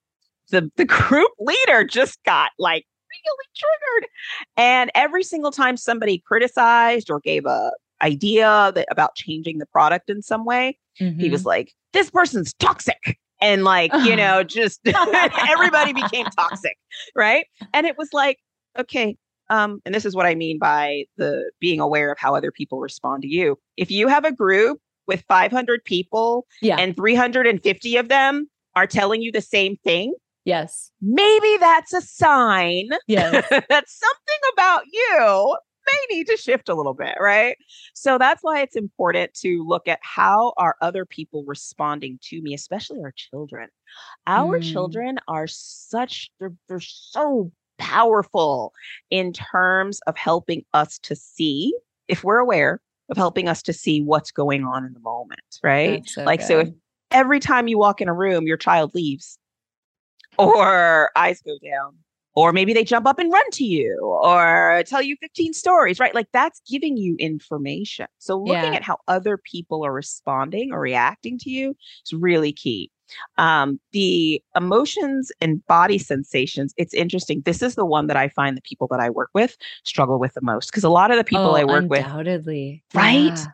[0.49, 4.09] the the group leader just got like really triggered,
[4.57, 7.71] and every single time somebody criticized or gave a
[8.01, 11.19] idea that about changing the product in some way, mm-hmm.
[11.19, 11.49] he was mm-hmm.
[11.49, 14.81] like, "This person's toxic." And like, you know, just
[15.49, 16.77] everybody became toxic.
[17.15, 17.45] Right.
[17.73, 18.37] And it was like,
[18.79, 19.17] okay,
[19.49, 22.79] um, and this is what I mean by the being aware of how other people
[22.79, 23.57] respond to you.
[23.77, 26.77] If you have a group with 500 people yeah.
[26.77, 30.13] and 350 of them are telling you the same thing,
[30.45, 33.31] yes, maybe that's a sign yes.
[33.49, 37.57] that something about you may need to shift a little bit, right?
[37.93, 42.53] So that's why it's important to look at how are other people responding to me,
[42.53, 43.69] especially our children.
[44.27, 44.71] Our mm.
[44.71, 48.73] children are such they're they're so powerful
[49.09, 51.73] in terms of helping us to see,
[52.07, 56.07] if we're aware, of helping us to see what's going on in the moment, right?
[56.07, 56.45] So like, good.
[56.45, 56.69] so if
[57.11, 59.39] every time you walk in a room, your child leaves
[60.37, 61.95] or eyes go down,
[62.35, 66.13] or maybe they jump up and run to you or tell you 15 stories, right?
[66.13, 68.05] Like that's giving you information.
[68.19, 68.77] So looking yeah.
[68.77, 72.91] at how other people are responding or reacting to you is really key.
[73.37, 77.41] Um, the emotions and body sensations, it's interesting.
[77.41, 80.33] This is the one that I find the people that I work with struggle with
[80.33, 82.83] the most because a lot of the people oh, I work undoubtedly.
[82.93, 83.37] with, right?
[83.37, 83.45] Yeah.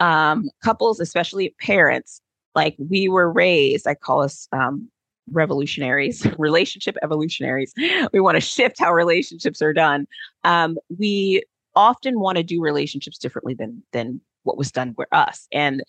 [0.00, 2.20] Um, couples, especially parents,
[2.54, 4.88] like we were raised, I call us um,
[5.30, 7.72] revolutionaries, relationship evolutionaries.
[8.12, 10.06] We want to shift how relationships are done.
[10.44, 11.42] Um, we
[11.74, 15.46] often want to do relationships differently than than what was done for us.
[15.52, 15.82] And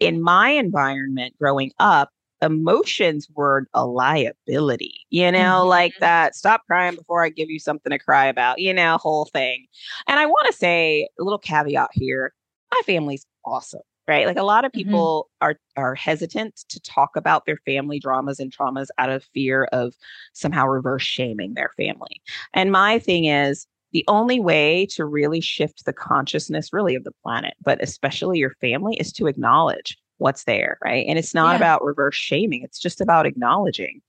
[0.00, 2.10] in my environment growing up,
[2.42, 5.68] emotions were a liability, you know, mm-hmm.
[5.68, 9.26] like that stop crying before I give you something to cry about, you know, whole
[9.26, 9.66] thing.
[10.08, 12.34] And I want to say a little caveat here
[12.72, 13.82] my family's awesome.
[14.08, 14.26] Right.
[14.26, 14.88] Like a lot of mm-hmm.
[14.88, 15.46] people mm-hmm.
[15.46, 19.94] are are hesitant to talk about their family dramas and traumas out of fear of
[20.32, 22.20] somehow reverse shaming their family.
[22.52, 27.12] And my thing is the only way to really shift the consciousness really of the
[27.22, 31.04] planet, but especially your family, is to acknowledge what's there, right?
[31.06, 31.56] And it's not yeah.
[31.56, 34.00] about reverse shaming, it's just about acknowledging.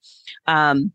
[0.47, 0.91] Um,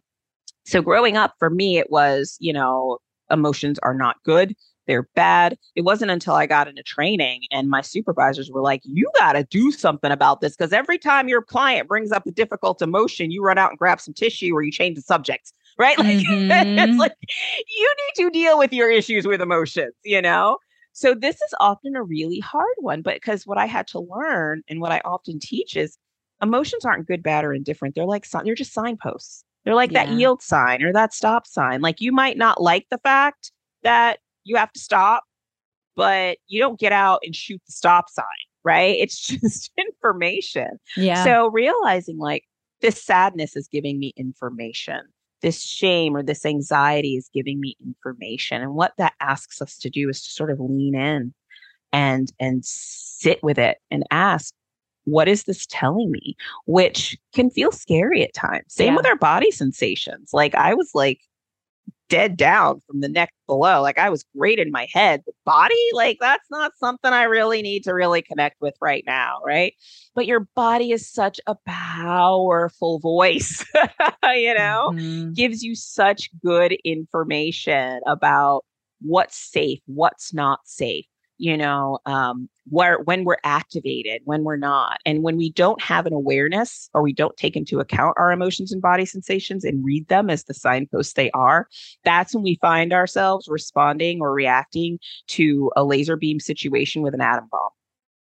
[0.64, 2.98] so growing up for me, it was, you know,
[3.30, 4.54] emotions are not good.
[4.86, 5.58] They're bad.
[5.76, 9.44] It wasn't until I got into training and my supervisors were like, you got to
[9.44, 13.42] do something about this because every time your client brings up a difficult emotion, you
[13.42, 15.98] run out and grab some tissue or you change the subject, right?
[15.98, 16.78] Like, mm-hmm.
[16.78, 20.56] it's like you need to deal with your issues with emotions, you know?
[20.92, 24.62] So this is often a really hard one, but because what I had to learn
[24.68, 25.96] and what I often teach is
[26.42, 27.94] emotions aren't good, bad, or indifferent.
[27.94, 29.44] They're like they're just signposts.
[29.64, 30.06] They're like yeah.
[30.06, 31.82] that yield sign or that stop sign.
[31.82, 35.24] Like you might not like the fact that you have to stop,
[35.94, 38.24] but you don't get out and shoot the stop sign,
[38.64, 38.96] right?
[38.98, 40.78] It's just information.
[40.96, 41.22] Yeah.
[41.24, 42.44] So realizing like
[42.80, 45.00] this sadness is giving me information
[45.42, 49.90] this shame or this anxiety is giving me information and what that asks us to
[49.90, 51.32] do is to sort of lean in
[51.92, 54.54] and and sit with it and ask
[55.04, 56.36] what is this telling me?
[56.66, 58.64] which can feel scary at times.
[58.68, 58.96] Same yeah.
[58.96, 60.30] with our body sensations.
[60.32, 61.20] Like i was like
[62.08, 63.82] dead down from the neck below.
[63.82, 65.22] Like I was great in my head.
[65.26, 69.38] The body, like that's not something I really need to really connect with right now.
[69.44, 69.74] Right.
[70.14, 73.64] But your body is such a powerful voice,
[74.24, 75.32] you know, mm-hmm.
[75.32, 78.64] gives you such good information about
[79.00, 81.06] what's safe, what's not safe
[81.38, 86.04] you know um, where when we're activated when we're not and when we don't have
[86.04, 90.06] an awareness or we don't take into account our emotions and body sensations and read
[90.08, 91.66] them as the signposts they are
[92.04, 97.20] that's when we find ourselves responding or reacting to a laser beam situation with an
[97.20, 97.70] atom bomb.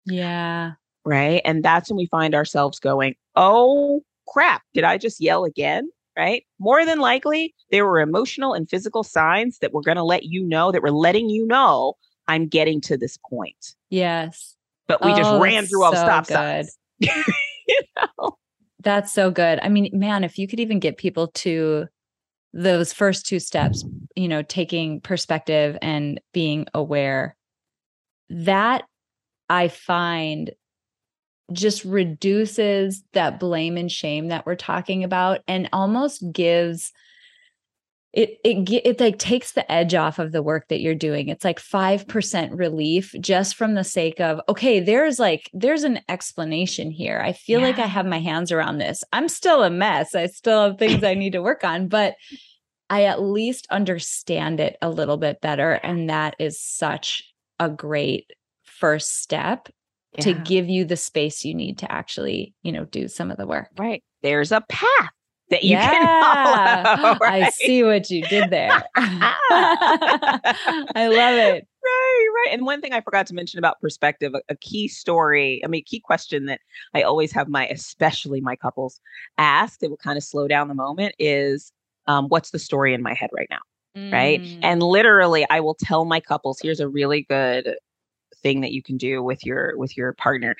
[0.06, 0.74] Yeah.
[1.04, 1.42] Right?
[1.46, 5.90] And that's when we find ourselves going oh crap did i just yell again?
[6.18, 6.46] Right?
[6.60, 10.44] More than likely, there were emotional and physical signs that were going to let you
[10.44, 11.94] know, that were letting you know
[12.28, 13.76] I'm getting to this point.
[13.90, 14.56] Yes.
[14.88, 16.34] But we oh, just ran through all so stop good.
[16.34, 16.78] signs.
[17.00, 18.38] you know?
[18.82, 19.60] That's so good.
[19.62, 21.88] I mean, man, if you could even get people to
[22.54, 23.84] those first two steps,
[24.16, 27.36] you know, taking perspective and being aware,
[28.30, 28.84] that
[29.50, 30.52] I find
[31.54, 36.92] just reduces that blame and shame that we're talking about and almost gives
[38.14, 41.28] it it it like takes the edge off of the work that you're doing.
[41.28, 46.90] It's like 5% relief just from the sake of okay there's like there's an explanation
[46.92, 47.22] here.
[47.24, 47.68] I feel yeah.
[47.68, 49.04] like i have my hands around this.
[49.12, 50.16] I'm still a mess.
[50.16, 52.16] I still have things i need to work on but
[52.90, 57.24] i at least understand it a little bit better and that is such
[57.60, 58.32] a great
[58.64, 59.70] first step
[60.14, 60.24] yeah.
[60.24, 63.48] to give you the space you need to actually you know do some of the
[63.48, 63.70] work.
[63.78, 64.04] Right.
[64.22, 65.12] There's a path
[65.50, 67.18] that you yeah, can follow.
[67.20, 67.44] Right?
[67.44, 68.84] I see what you did there.
[68.96, 70.16] I
[70.96, 71.68] love it.
[71.88, 72.54] Right, right.
[72.54, 75.86] And one thing I forgot to mention about perspective, a, a, key story, I mean,
[75.86, 76.60] key question that
[76.94, 79.00] I always have my, especially my couples
[79.38, 81.72] ask, it will kind of slow down the moment is
[82.06, 83.60] um, what's the story in my head right now?
[83.96, 84.12] Mm.
[84.12, 84.42] Right.
[84.62, 87.78] And literally, I will tell my couples, here's a really good
[88.44, 90.56] thing that you can do with your with your partner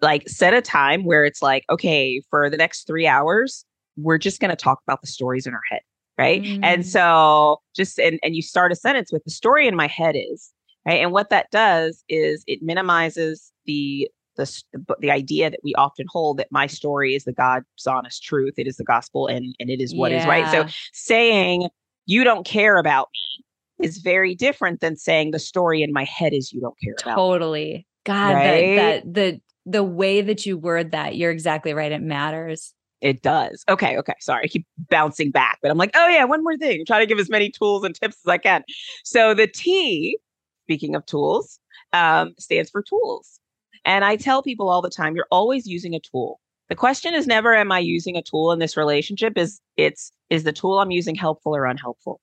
[0.00, 3.64] like set a time where it's like okay for the next 3 hours
[4.02, 5.80] we're just going to talk about the stories in our head
[6.18, 6.60] right mm.
[6.62, 10.14] and so just and, and you start a sentence with the story in my head
[10.16, 10.50] is
[10.86, 16.06] right and what that does is it minimizes the the, the idea that we often
[16.08, 18.54] hold that my story is the God's honest truth.
[18.56, 20.20] It is the gospel and, and it is what yeah.
[20.20, 20.50] is right.
[20.50, 21.68] So saying
[22.06, 23.44] you don't care about me
[23.86, 27.14] is very different than saying the story in my head is you don't care about
[27.14, 27.86] totally.
[28.04, 28.76] God, right?
[28.76, 31.92] that, that the the way that you word that, you're exactly right.
[31.92, 32.74] It matters.
[33.00, 33.64] It does.
[33.68, 33.96] Okay.
[33.96, 34.14] Okay.
[34.20, 34.44] Sorry.
[34.44, 36.84] I keep bouncing back, but I'm like, oh, yeah, one more thing.
[36.88, 38.62] I'm to give as many tools and tips as I can.
[39.04, 40.18] So the T,
[40.66, 41.58] speaking of tools,
[41.92, 43.40] um, stands for tools.
[43.84, 46.40] And I tell people all the time, you're always using a tool.
[46.68, 49.36] The question is never, am I using a tool in this relationship?
[49.36, 52.20] Is it's, is the tool I'm using helpful or unhelpful?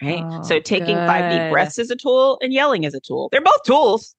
[0.00, 0.22] Right.
[0.24, 1.06] Oh, so taking good.
[1.06, 3.28] five deep breaths is a tool and yelling is a tool.
[3.30, 4.14] They're both tools.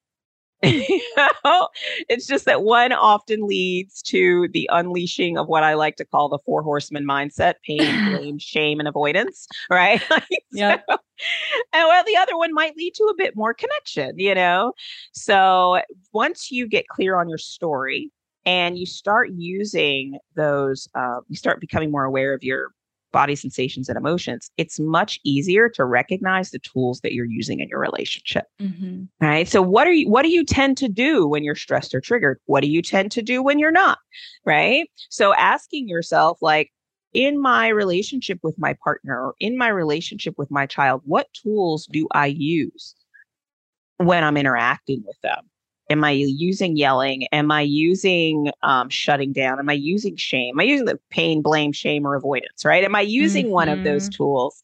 [0.63, 1.69] you know,
[2.09, 6.29] it's just that one often leads to the unleashing of what I like to call
[6.29, 9.47] the four horsemen mindset pain, blame, shame, and avoidance.
[9.69, 10.01] Right.
[10.51, 10.81] yeah.
[10.87, 10.97] So,
[11.73, 14.73] and well, the other one might lead to a bit more connection, you know?
[15.13, 15.81] So
[16.13, 18.11] once you get clear on your story,
[18.45, 22.71] and you start using those uh, you start becoming more aware of your
[23.11, 27.69] body sensations and emotions, it's much easier to recognize the tools that you're using in
[27.69, 28.45] your relationship.
[28.61, 29.03] Mm-hmm.
[29.19, 29.47] Right.
[29.47, 32.39] So what are you what do you tend to do when you're stressed or triggered?
[32.45, 33.97] What do you tend to do when you're not?
[34.45, 34.89] Right.
[35.09, 36.71] So asking yourself, like,
[37.13, 41.87] in my relationship with my partner or in my relationship with my child, what tools
[41.91, 42.95] do I use
[43.97, 45.50] when I'm interacting with them?
[45.89, 47.27] Am I using yelling?
[47.33, 49.59] Am I using um, shutting down?
[49.59, 50.55] Am I using shame?
[50.55, 52.63] Am I using the pain, blame, shame, or avoidance?
[52.63, 52.83] Right?
[52.83, 53.53] Am I using mm-hmm.
[53.53, 54.23] one of those mm-hmm.
[54.23, 54.61] tools?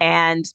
[0.00, 0.46] And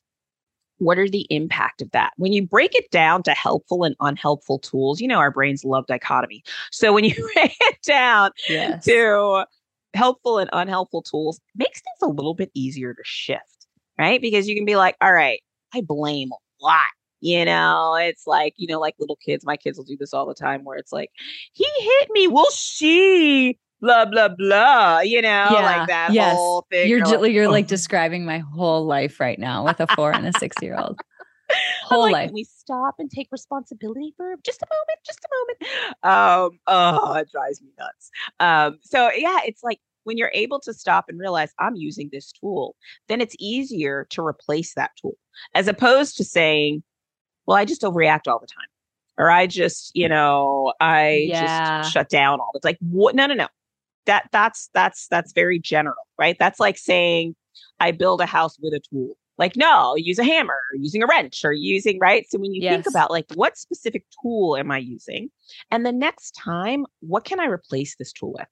[0.79, 2.13] what are the impact of that?
[2.17, 5.87] When you break it down to helpful and unhelpful tools, you know our brains love
[5.87, 6.43] dichotomy.
[6.71, 8.85] So when you break it down yes.
[8.85, 9.45] to
[9.93, 14.21] helpful and unhelpful tools, makes things a little bit easier to shift, right?
[14.21, 15.41] Because you can be like, all right,
[15.73, 16.81] I blame a lot
[17.19, 20.25] you know, it's like, you know, like little kids, my kids will do this all
[20.25, 21.11] the time where it's like,
[21.53, 22.27] he hit me.
[22.27, 23.57] We'll see.
[23.79, 26.35] Blah blah blah, you know, yeah, like that yes.
[26.35, 26.89] whole thing.
[26.89, 30.25] You're you're, like, you're like describing my whole life right now with a four and
[30.25, 30.99] a six year old.
[31.83, 32.31] Whole like, life.
[32.33, 35.93] we stop and take responsibility for just a moment, just a moment.
[36.03, 38.11] Um, oh, it drives me nuts.
[38.41, 42.31] Um, so yeah, it's like when you're able to stop and realize I'm using this
[42.31, 42.75] tool,
[43.07, 45.15] then it's easier to replace that tool
[45.53, 46.83] as opposed to saying,
[47.47, 48.67] well, I just overreact all the time.
[49.17, 51.39] Or I just, you know, I yeah.
[51.81, 52.51] just shut down all.
[52.53, 53.15] It's like, what?
[53.15, 53.47] No, no, no.
[54.05, 56.37] That that's that's that's very general, right?
[56.39, 57.35] That's like saying
[57.79, 59.17] I build a house with a tool.
[59.39, 62.61] like no use a hammer or using a wrench or using right so when you
[62.61, 62.73] Yes.
[62.73, 65.29] think about like what specific tool am i using
[65.71, 68.47] and the next time what can i replace this tool with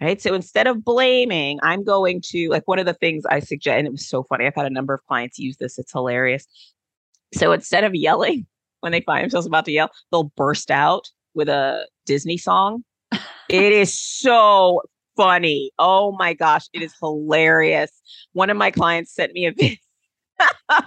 [0.00, 3.78] right so instead of blaming i'm going to like one of the things i suggest
[3.78, 6.46] and it was so funny i've had a number of clients use this it's hilarious
[7.34, 8.46] so instead of yelling
[8.80, 12.82] when they find themselves about to yell they'll burst out with a disney song.
[13.48, 14.82] It is so
[15.16, 15.70] funny.
[15.78, 17.90] Oh my gosh it is hilarious.
[18.32, 19.76] One of my clients sent me a video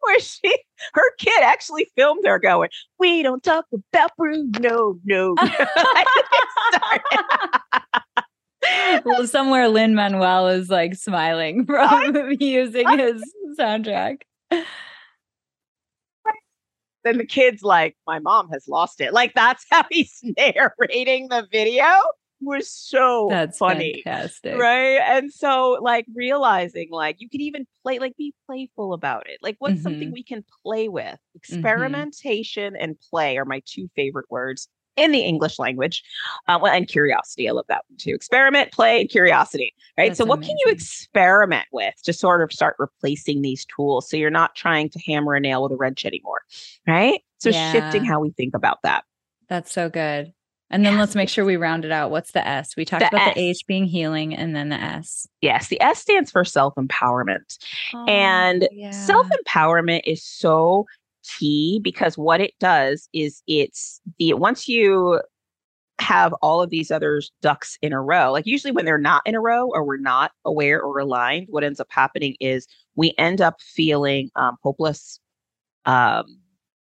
[0.00, 0.58] where she
[0.92, 5.34] her kid actually filmed her going, We don't talk about Bruno, no.
[9.04, 13.22] well, somewhere Lin Manuel is like smiling from using his
[13.58, 14.22] soundtrack.
[17.08, 19.12] Then the kid's like, My mom has lost it.
[19.12, 21.84] Like that's how he's narrating the video.
[22.40, 24.00] Was so That's funny.
[24.04, 24.56] fantastic.
[24.60, 25.00] Right.
[25.00, 29.38] And so, like, realizing, like, you can even play, like, be playful about it.
[29.42, 30.12] Like, what's something Mhm.
[30.12, 31.18] we can play with?
[31.34, 34.68] Experimentation and play are my two favorite words
[34.98, 36.02] in the English language.
[36.48, 37.48] Uh, well, and curiosity.
[37.48, 38.14] I love that one too.
[38.14, 39.74] Experiment, play, and curiosity.
[39.96, 40.16] Right.
[40.16, 44.16] so, That's what can you experiment with to sort of start replacing these tools so
[44.16, 46.42] you're not trying to hammer a nail with a wrench anymore?
[46.86, 47.22] Right.
[47.38, 49.04] So, shifting how we think about that.
[49.48, 50.32] That's so good.
[50.70, 51.00] And then Yeah.
[51.00, 52.10] let's make sure we round it out.
[52.10, 52.76] What's the S?
[52.76, 53.34] We talked The about S.
[53.36, 55.26] the H being healing and then the S.
[55.40, 55.68] Yes.
[55.68, 57.56] The S stands for self empowerment.
[58.06, 58.90] And Oh, yeah.
[58.90, 60.84] self empowerment is so
[61.38, 65.20] key because what it does is it's the once you
[66.00, 69.34] have all of these other ducks in a row, like usually when they're not in
[69.34, 73.40] a row or we're not aware or aligned, what ends up happening is we end
[73.40, 75.20] up feeling um, hopeless,
[75.86, 76.38] um,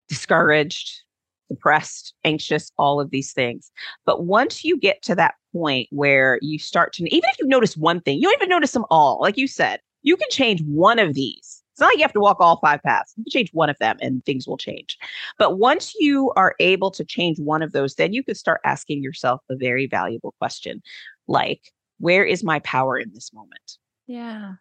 [0.09, 1.03] discouraged,
[1.49, 3.71] depressed, anxious, all of these things.
[4.05, 7.77] But once you get to that point where you start to, even if you notice
[7.77, 9.21] one thing, you don't even notice them all.
[9.21, 11.63] Like you said, you can change one of these.
[11.77, 13.13] It's not like you have to walk all five paths.
[13.19, 14.97] You can change one of them and things will change.
[15.39, 19.03] But once you are able to change one of those, then you can start asking
[19.03, 20.83] yourself a very valuable question
[21.29, 21.61] like,
[21.99, 23.77] where is my power in this moment?
[24.07, 24.53] Yeah.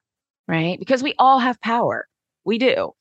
[0.50, 0.78] Right?
[0.78, 2.06] Because we all have power.
[2.44, 2.92] We do.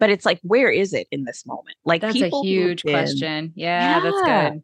[0.00, 1.76] But it's like, where is it in this moment?
[1.84, 3.52] Like, That's a huge been- question.
[3.54, 4.62] Yeah, that's good.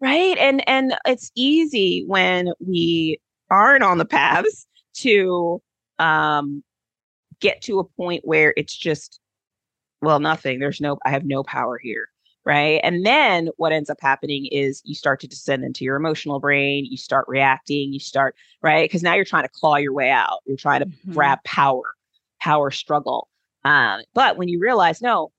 [0.00, 3.18] right and and it's easy when we
[3.50, 4.64] aren't on the paths
[4.98, 5.60] to
[5.98, 6.62] um
[7.40, 9.20] get to a point where it's just
[10.02, 12.08] well nothing there's no i have no power here
[12.44, 16.40] right and then what ends up happening is you start to descend into your emotional
[16.40, 20.10] brain you start reacting you start right because now you're trying to claw your way
[20.10, 21.14] out you're trying to Mhm.
[21.14, 21.84] grab power
[22.40, 23.28] power struggle
[23.64, 25.32] um but when you realize no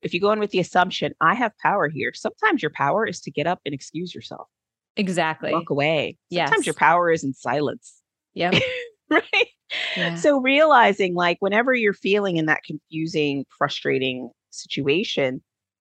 [0.00, 3.20] if you go in with the assumption i have power here sometimes your power is
[3.20, 4.48] to get up and excuse yourself
[4.96, 5.52] Exactly.
[5.52, 8.00] walk away sometimes your power is in silence
[8.34, 8.54] Yep.
[9.10, 9.48] right?
[9.96, 10.14] Yeah.
[10.14, 15.42] so realizing like whenever you're feeling in that confusing frustrating situation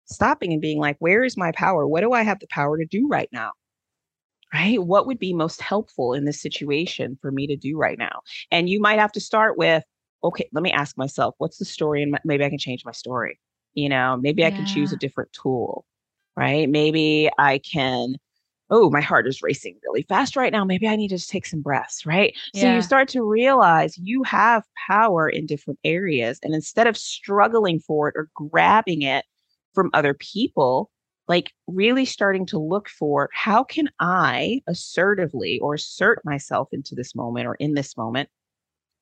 [0.06, 1.88] stopping and being like where is my power?
[1.88, 3.52] What do i have the power to do right now?
[4.54, 4.82] Right?
[4.84, 8.22] What would be most helpful in this situation for me to do right now?
[8.52, 9.84] And you might have to start with
[10.24, 13.40] okay let me ask myself what's the story and maybe i can change my story
[13.76, 14.18] you know?
[14.18, 15.86] Maybe i can choose a different tool
[16.38, 16.70] right?
[16.70, 18.16] Maybe i can
[18.70, 21.46] oh my heart is racing really fast right now maybe i need to just take
[21.46, 22.36] some breaths right?
[22.56, 27.80] So you start to realize you have power in different areas and instead of struggling
[27.80, 29.26] for it or grabbing it
[29.74, 30.90] from other people
[31.28, 37.16] like really starting to look for how can i assertively or assert myself into this
[37.16, 38.30] moment or in this moment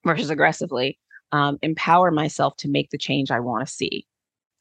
[0.06, 1.00] versus aggressively
[1.34, 4.06] um, empower myself to make the change i want to see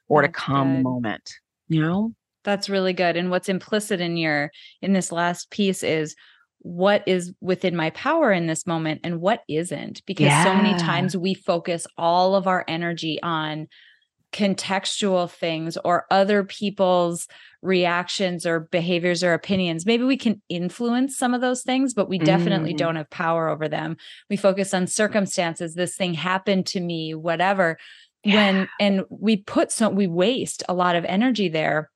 [0.08, 0.84] or to That's calm the good.
[0.84, 1.34] moment
[1.68, 2.14] you know
[2.46, 3.16] That's really good.
[3.16, 6.14] And what's implicit in your in this last piece is
[6.60, 10.02] what is within my power in this moment and what isn't?
[10.06, 13.68] Because so many times we focus all of our energy on
[14.32, 17.26] contextual things or other people's
[17.62, 19.86] reactions or behaviors or opinions.
[19.86, 22.78] Maybe we can influence some of those things but we definitely Mm.
[22.78, 23.96] don't have power over them.
[24.30, 27.78] We focus on circumstances this thing happened to me whatever
[28.24, 31.90] when and we put so we waste a lot of energy there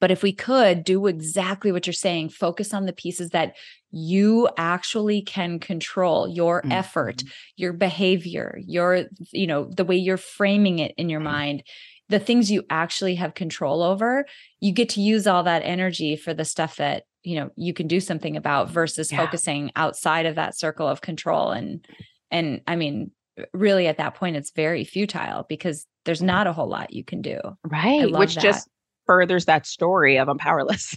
[0.00, 3.54] but if we could do exactly what you're saying focus on the pieces that
[3.92, 7.32] you actually can control your effort Mhm.
[7.56, 11.62] your behavior your you know the way you're framing it in your mind
[12.08, 14.26] the things you actually have control over
[14.60, 17.86] you get to use all that energy for the stuff that you know you can
[17.86, 19.18] do something about versus Yeah.
[19.18, 21.86] focusing outside of that circle of control and
[22.30, 23.10] and i mean
[23.52, 27.22] really at that point it's very futile because there's not a whole lot you can
[27.22, 28.40] do right which that.
[28.42, 28.68] just
[29.10, 30.96] furthers that story of i'm powerless.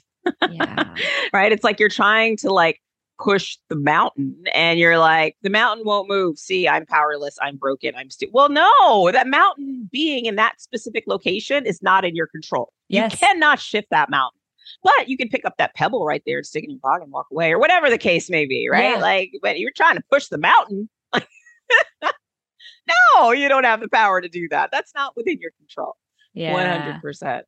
[0.52, 0.96] Yeah.
[1.34, 1.52] Right?
[1.52, 2.80] It's like you're trying to like
[3.20, 6.38] push the mountain and you're like the mountain won't move.
[6.38, 7.40] See i'm powerless.
[7.42, 7.96] I'm broken.
[7.98, 12.28] I'm still well no that mountain being in that specific location is not in your
[12.28, 12.72] control.
[12.88, 13.14] Yes.
[13.14, 14.40] you cannot shift that mountain.
[14.84, 17.06] But you can pick up that pebble right there and stick it in your pocket
[17.06, 18.94] and walk away or whatever the case may be right?
[18.94, 19.02] Yeah.
[19.02, 20.88] like when you're trying to push the mountain.
[23.16, 24.70] No you don't have the power to do that.
[24.72, 25.96] That's not within your control.
[26.34, 27.00] Yeah.
[27.02, 27.44] 100%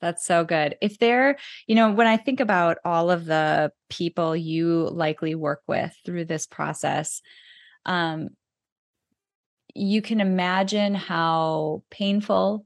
[0.00, 0.76] That's so good.
[0.80, 1.36] If they're,
[1.66, 6.26] you know, when I think about all of the people you likely work with through
[6.26, 7.20] this process,
[7.84, 8.28] um,
[9.74, 12.64] you can imagine how painful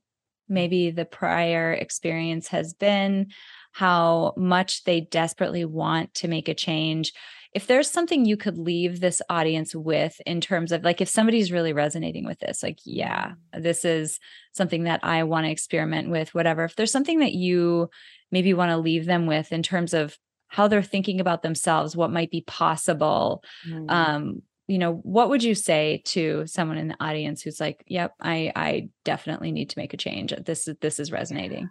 [0.48, 3.28] maybe the prior experience has been,
[3.72, 7.12] how much they desperately want to make a change.
[7.54, 11.52] If there's something you could leave this audience with in terms of like, if somebody's
[11.52, 14.18] really resonating with this, like, yeah, this is
[14.52, 16.64] something that I want to experiment with, whatever.
[16.64, 17.90] If there's something that you
[18.30, 20.16] maybe want to leave them with in terms of
[20.48, 23.90] how they're thinking about themselves, what might be possible, Mm.
[23.90, 28.14] um, you know, what would you say to someone in the audience who's like, "Yep,
[28.20, 30.32] I I definitely need to make a change.
[30.46, 31.68] This is this is resonating."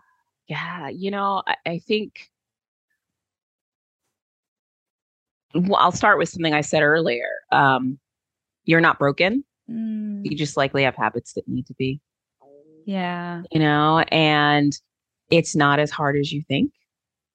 [0.48, 2.30] Yeah, you know, I, I think
[5.54, 7.30] well, I'll start with something I said earlier.
[7.52, 8.00] Um,
[8.66, 9.44] you're not broken.
[9.70, 12.00] Mm, You just likely have habits that need to be,
[12.86, 13.44] yeah.
[13.52, 14.74] you know, and
[15.30, 16.72] it's not as hard as you think.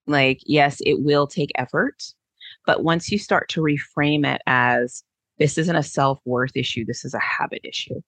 [0.07, 2.03] Like, yes, it will take effort,
[2.67, 5.03] but once you start to reframe it as
[5.39, 8.01] this isn't a self worth issue, this is a habit issue.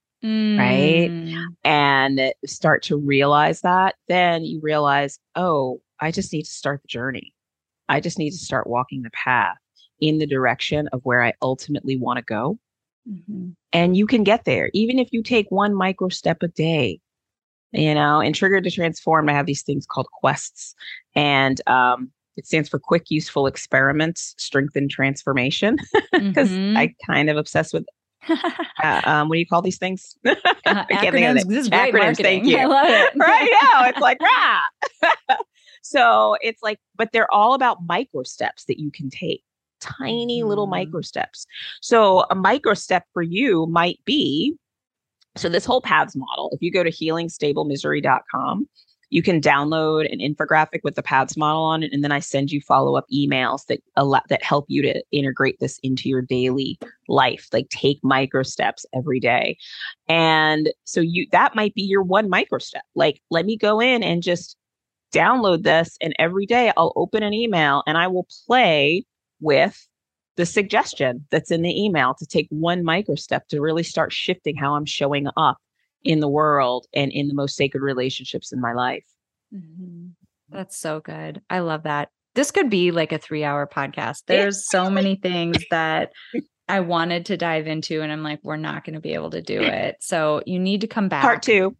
[0.59, 1.11] Right?
[1.11, 6.83] Mm, and start to realize that, then you realize, oh, I just need to start
[6.83, 7.33] the journey.
[7.89, 9.57] I just need to start walking the path
[10.01, 12.59] in the direction of where I ultimately want to go.
[13.09, 13.55] mhm.
[13.73, 17.01] And you can get there, even if you take one micro step a day.
[17.73, 20.75] You know, and Trigger to Transform, I have these things called quests.
[21.15, 25.77] And um, it stands for Quick Useful Experiments, Strengthen Transformation,
[26.13, 26.79] because Mhm.
[26.79, 27.85] I kind of obsessed with,
[28.83, 30.17] uh, um, what do you call these things?
[30.67, 31.41] Uh, I can't think of acronyms.
[31.43, 31.49] it.
[31.49, 32.25] This is great Acronyms, marketing.
[32.25, 32.59] thank you.
[32.59, 33.13] I love it.
[33.19, 35.39] right now it's like rah.
[35.83, 39.43] so it's like but they're all about micro steps that you can take
[39.81, 40.70] tiny little Mhm.
[40.70, 41.47] micro steps
[41.81, 44.55] so a micro step for you might be
[45.37, 48.68] so this whole paths model if you go to healingstablemystery.com
[49.11, 52.51] you can download an infographic with the paths model on it and then i send
[52.51, 57.49] you follow-up emails that allow that help you to integrate this into your daily life
[57.53, 59.57] like take micro steps every day.
[60.09, 64.03] And so you that might be your one micro step like let me go in
[64.03, 64.57] and just
[65.12, 69.07] download this and every day i'll open an email and i will play
[69.41, 69.86] with
[70.36, 74.57] the suggestion that's in the email to take one micro step to really start shifting
[74.57, 75.59] how i'm showing up
[76.05, 79.05] in the world and in the most sacred relationships in my life
[79.55, 80.11] Mhm.
[80.51, 81.41] That's so good.
[81.51, 82.09] I love that.
[82.34, 84.22] This could be like a three hour podcast.
[84.26, 86.11] There's so many things that
[86.68, 89.41] I wanted to dive into, and I'm like, we're not going to be able to
[89.43, 89.97] do it.
[90.01, 91.22] So you need to come back.
[91.22, 91.76] part two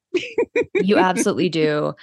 [0.75, 1.95] You absolutely do.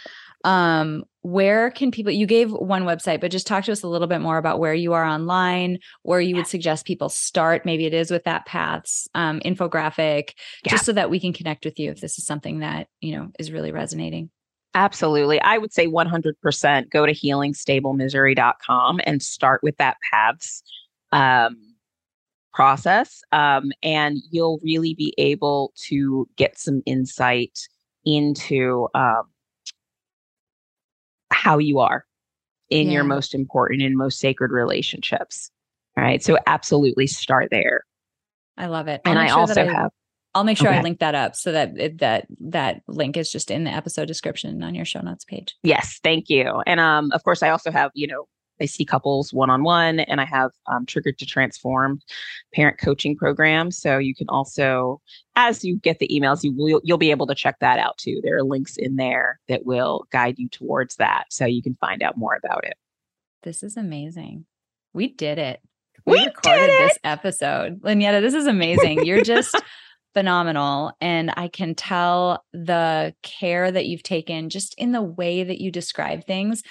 [0.45, 4.07] Um, where can people, you gave one website, but just talk to us a little
[4.07, 7.65] bit more about where you are online, where you would suggest people start.
[7.65, 10.29] Maybe it is with that paths um, infographic,
[10.63, 10.71] Yeah.
[10.71, 13.31] just so that we can connect with you if this is something that, you know,
[13.39, 14.29] is really resonating.
[14.75, 15.41] Absolutely.
[15.41, 20.61] I would say 100% go to healingstablemystery.com and start with that paths
[21.11, 21.57] um,
[22.53, 23.21] process.
[23.31, 27.57] Um, and you'll really be able to get some insight
[28.05, 29.23] into um,
[31.45, 32.03] how you are
[32.71, 35.51] in your most important and most sacred relationships.
[35.95, 36.23] All right.
[36.23, 37.83] So, absolutely start there.
[38.57, 39.01] I love it.
[39.05, 39.91] I'll And I sure also have,
[40.33, 43.51] I'll make sure I link that up so that it, that that link is just
[43.51, 45.55] in the episode description on your show notes page.
[45.61, 46.63] Yes, thank you.
[46.65, 48.25] And um, of course, I also have, you know,
[48.61, 51.99] I see couples one on one, and I have um, Triggered to Transform
[52.53, 53.71] parent coaching program.
[53.71, 55.01] So you can also,
[55.35, 58.19] as you get the emails, you will you'll be able to check that out too.
[58.23, 62.01] There are links in there that will guide you towards that, so you can find
[62.01, 62.75] out more about it.
[63.43, 64.45] This is amazing.
[64.93, 65.61] We did it.
[66.05, 67.81] We did recorded this episode.
[67.81, 69.05] Lynetta, this is amazing.
[69.05, 69.55] You're just
[70.15, 70.93] phenomenal.
[71.01, 75.71] And I can tell the care that you've taken just in the way that you
[75.71, 76.63] describe things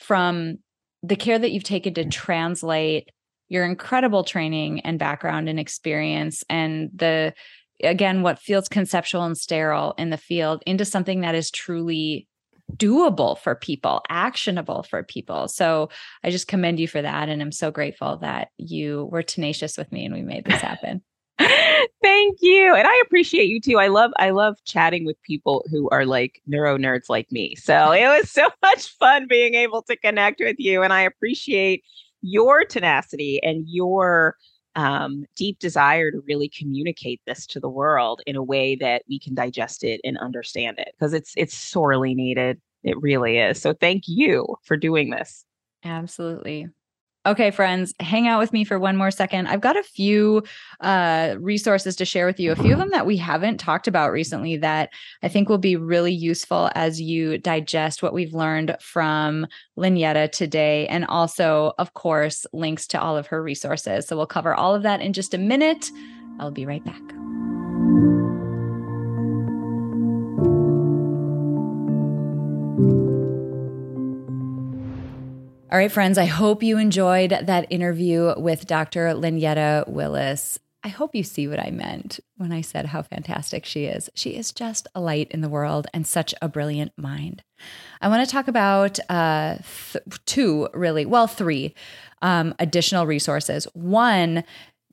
[0.00, 0.58] from
[1.06, 3.10] the care that you've taken to translate
[3.48, 7.32] your incredible training and background and experience and the
[7.82, 12.26] again what feels conceptual and sterile in the field into something that is truly
[12.74, 15.46] doable for people actionable for people.
[15.46, 15.90] So
[16.24, 19.92] i just commend you for that and i'm so grateful that you were tenacious with
[19.92, 21.02] me and we made this happen
[22.02, 22.74] Thank you.
[22.74, 23.78] And I appreciate you too.
[23.78, 27.54] I love I love chatting with people who are like neuro nerds like me.
[27.56, 31.82] So it was so much fun being able to connect with you and I appreciate
[32.22, 34.36] your tenacity and your
[34.74, 39.18] um, deep desire to really communicate this to the world in a way that we
[39.18, 42.60] can digest it and understand it because it's it's sorely needed.
[42.82, 43.60] It really is.
[43.60, 45.44] So thank you for doing this.
[45.82, 46.68] Absolutely.
[47.26, 49.48] Okay, friends, hang out with me for one more second.
[49.48, 50.44] I've got a few
[50.80, 54.12] uh, resources to share with you, a few of them that we haven't talked about
[54.12, 54.90] recently that
[55.24, 60.86] I think will be really useful as you digest what we've learned from Lynetta today.
[60.86, 64.06] And also, of course, links to all of her resources.
[64.06, 65.90] So we'll cover all of that in just a minute.
[66.38, 67.02] I'll be right back.
[75.76, 79.08] All right, friends, I hope you enjoyed that interview with Dr.
[79.08, 80.58] Lynetta Willis.
[80.82, 84.08] I hope you see what I meant when I said how fantastic she is.
[84.14, 87.42] She is just a light in the world and such a brilliant mind.
[88.00, 89.58] I want to talk about uh,
[89.92, 91.74] th- two, really, well, three
[92.22, 93.66] um, additional resources.
[93.74, 94.44] One,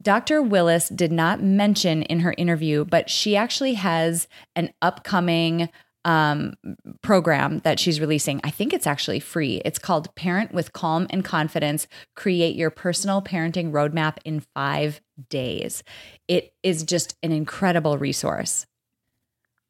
[0.01, 0.41] Dr.
[0.41, 4.27] Willis did not mention in her interview, but she actually has
[4.57, 5.69] an upcoming
[6.05, 6.55] um,
[7.01, 8.41] program that she's releasing.
[8.43, 9.61] I think it's actually free.
[9.65, 15.83] It's called Parent with Calm and Confidence Create Your Personal Parenting Roadmap in Five Days.
[16.27, 18.65] It is just an incredible resource.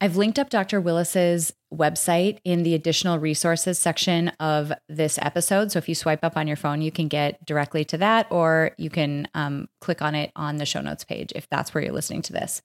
[0.04, 0.82] I've linked up Dr.
[0.82, 5.72] Willis's website in the additional resources section of this episode.
[5.72, 8.72] So if you swipe up on your phone, you can get directly to that, or
[8.78, 11.94] you can um, click on it on the show notes page if that's where you're
[11.94, 12.62] listening to this.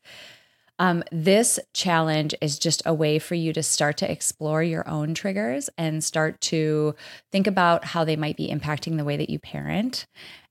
[0.78, 5.12] Um, this challenge is just a way for you to start to explore your own
[5.14, 6.94] triggers and start to
[7.32, 10.06] think about how they might be impacting the way that you parent.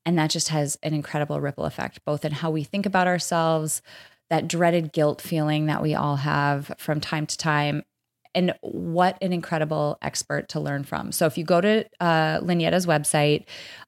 [0.05, 3.82] And that just has an incredible ripple effect, both in how we think about ourselves,
[4.30, 7.84] that dreaded guilt feeling that we all have from time to time,
[8.38, 11.11] and what an incredible expert to learn from.
[11.11, 13.45] So if you go to uh, website,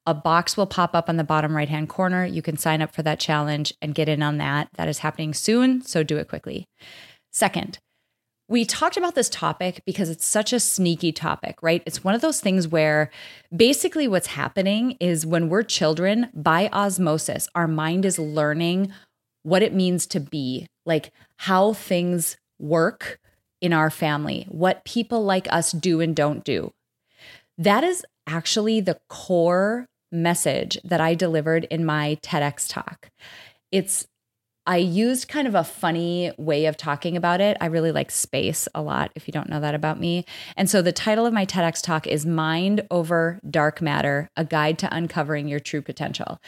[0.08, 2.26] a box will pop up on the bottom right hand corner.
[2.26, 4.70] You can sign up for that challenge and get in on that.
[4.74, 6.66] That is happening soon, so do it quickly.
[7.32, 7.78] Second,
[8.47, 11.84] we talked about this topic because it's such a sneaky topic, right?
[11.86, 13.12] It's one of those things where
[13.56, 18.91] basically what's happening is when we're children, by osmosis, our mind is learning
[19.43, 23.20] what it means to be, like how things work
[23.62, 26.72] in our family, what people like us do and don't do.
[27.57, 33.10] That is actually the core message that I delivered in my TEDx talk.
[33.72, 34.07] It's
[34.70, 37.57] I used kind of a funny way of talking about it.
[37.60, 40.26] I really like space a lot, if you don't know that about me.
[40.55, 44.78] And so the title of my TEDx talk is Mind Over Dark Matter A Guide
[44.80, 46.39] to Uncovering Your True Potential.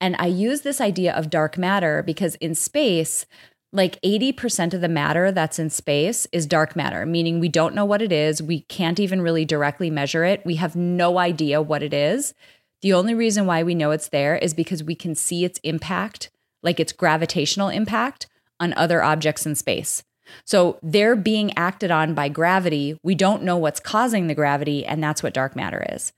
[0.00, 3.26] And I use this idea of dark matter because in space,
[3.72, 7.84] like 80% of the matter that's in space is dark matter, meaning we don't know
[7.84, 8.42] what it is.
[8.42, 10.44] We can't even really directly measure it.
[10.44, 12.32] We have no idea what it is.
[12.80, 16.30] The only reason why we know it's there is because we can see its impact,
[16.62, 18.26] like its gravitational impact
[18.58, 20.02] on other objects in space.
[20.44, 22.98] So they're being acted on by gravity.
[23.02, 26.12] We don't know what's causing the gravity, and that's what dark matter is.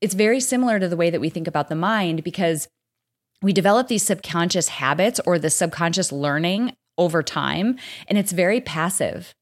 [0.00, 2.68] It's very similar to the way that we think about the mind because
[3.42, 7.78] we develop these subconscious habits or the subconscious learning over time,
[8.08, 9.34] and it's very passive.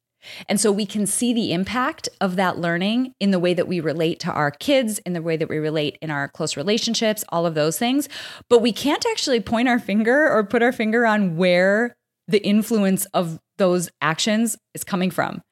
[0.48, 3.80] And so we can see the impact of that learning in the way that we
[3.80, 7.46] relate to our kids, in the way that we relate in our close relationships, all
[7.46, 8.08] of those things.
[8.48, 11.94] But we can't actually point our finger or put our finger on where
[12.26, 15.42] the influence of those actions is coming from.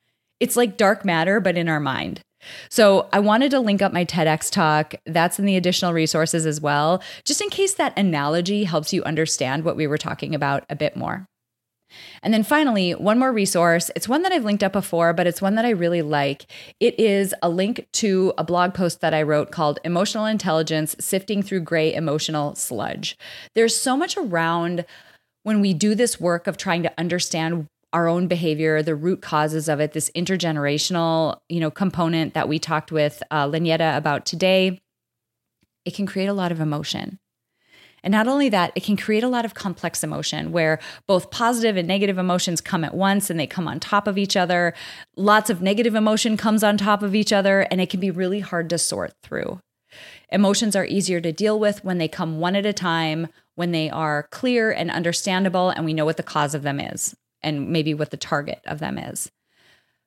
[0.40, 2.20] It's like dark matter, but in our mind.
[2.70, 4.94] So I wanted to link up my TEDx talk.
[5.06, 9.64] That's in the additional resources as well, just in case that analogy helps you understand
[9.64, 11.26] what we were talking about a bit more.
[12.22, 13.90] And then finally, one more resource.
[13.96, 16.46] It's one that I've linked up before, but it's one that I really like.
[16.80, 21.42] It is a link to a blog post that I wrote called Emotional Intelligence Sifting
[21.42, 23.16] Through Gray Emotional Sludge.
[23.54, 24.84] There's so much around
[25.42, 29.68] when we do this work of trying to understand our own behavior, the root causes
[29.68, 34.80] of it, this intergenerational, you know, component that we talked with uh, Lynetta about today.
[35.84, 37.18] It can create a lot of emotion.
[38.02, 41.76] And not only that, it can create a lot of complex emotion where both positive
[41.76, 44.74] and negative emotions come at once and they come on top of each other.
[45.16, 48.40] Lots of negative emotion comes on top of each other, and it can be really
[48.40, 49.60] hard to sort through.
[50.30, 53.90] Emotions are easier to deal with when they come one at a time, when they
[53.90, 57.92] are clear and understandable, and we know what the cause of them is and maybe
[57.92, 59.30] what the target of them is.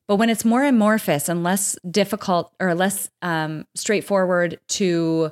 [0.08, 5.32] But when it's more amorphous and less difficult or less um, straightforward to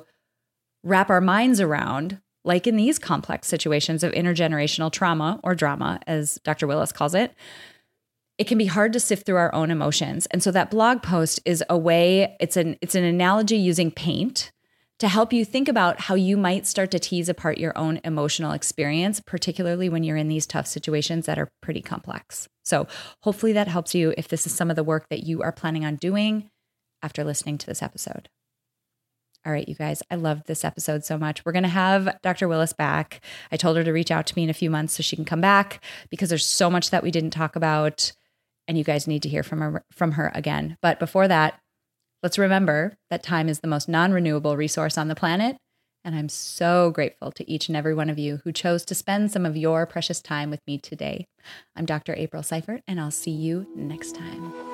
[0.82, 6.38] wrap our minds around, like in these complex situations of intergenerational trauma or drama, as
[6.44, 6.66] Dr.
[6.66, 7.34] Willis calls it,
[8.36, 10.26] it can be hard to sift through our own emotions.
[10.26, 14.36] And so that blog post is a way, it's an it's an analogy using paint
[14.36, 14.52] to
[15.04, 18.52] to help you think about how you might start to tease apart your own emotional
[18.52, 22.48] experience, particularly when you're in these tough situations that are pretty complex.
[22.62, 22.86] So,
[23.20, 25.84] hopefully, that helps you if this is some of the work that you are planning
[25.84, 26.48] on doing
[27.02, 28.28] after listening to this episode.
[29.46, 31.44] All right, you guys, I loved this episode so much.
[31.44, 32.48] We're going to have Dr.
[32.48, 33.20] Willis back.
[33.52, 35.26] I told her to reach out to me in a few months so she can
[35.26, 38.12] come back because there's so much that we didn't talk about
[38.66, 40.76] and you guys need to hear from her from her again.
[40.80, 41.60] But before that,
[42.22, 45.56] let's remember that time is the most non-renewable resource on the planet,
[46.04, 49.30] and I'm so grateful to each and every one of you who chose to spend
[49.30, 51.26] some of your precious time with me today.
[51.76, 52.14] I'm Dr.
[52.14, 54.73] April Seifert, and I'll see you next time.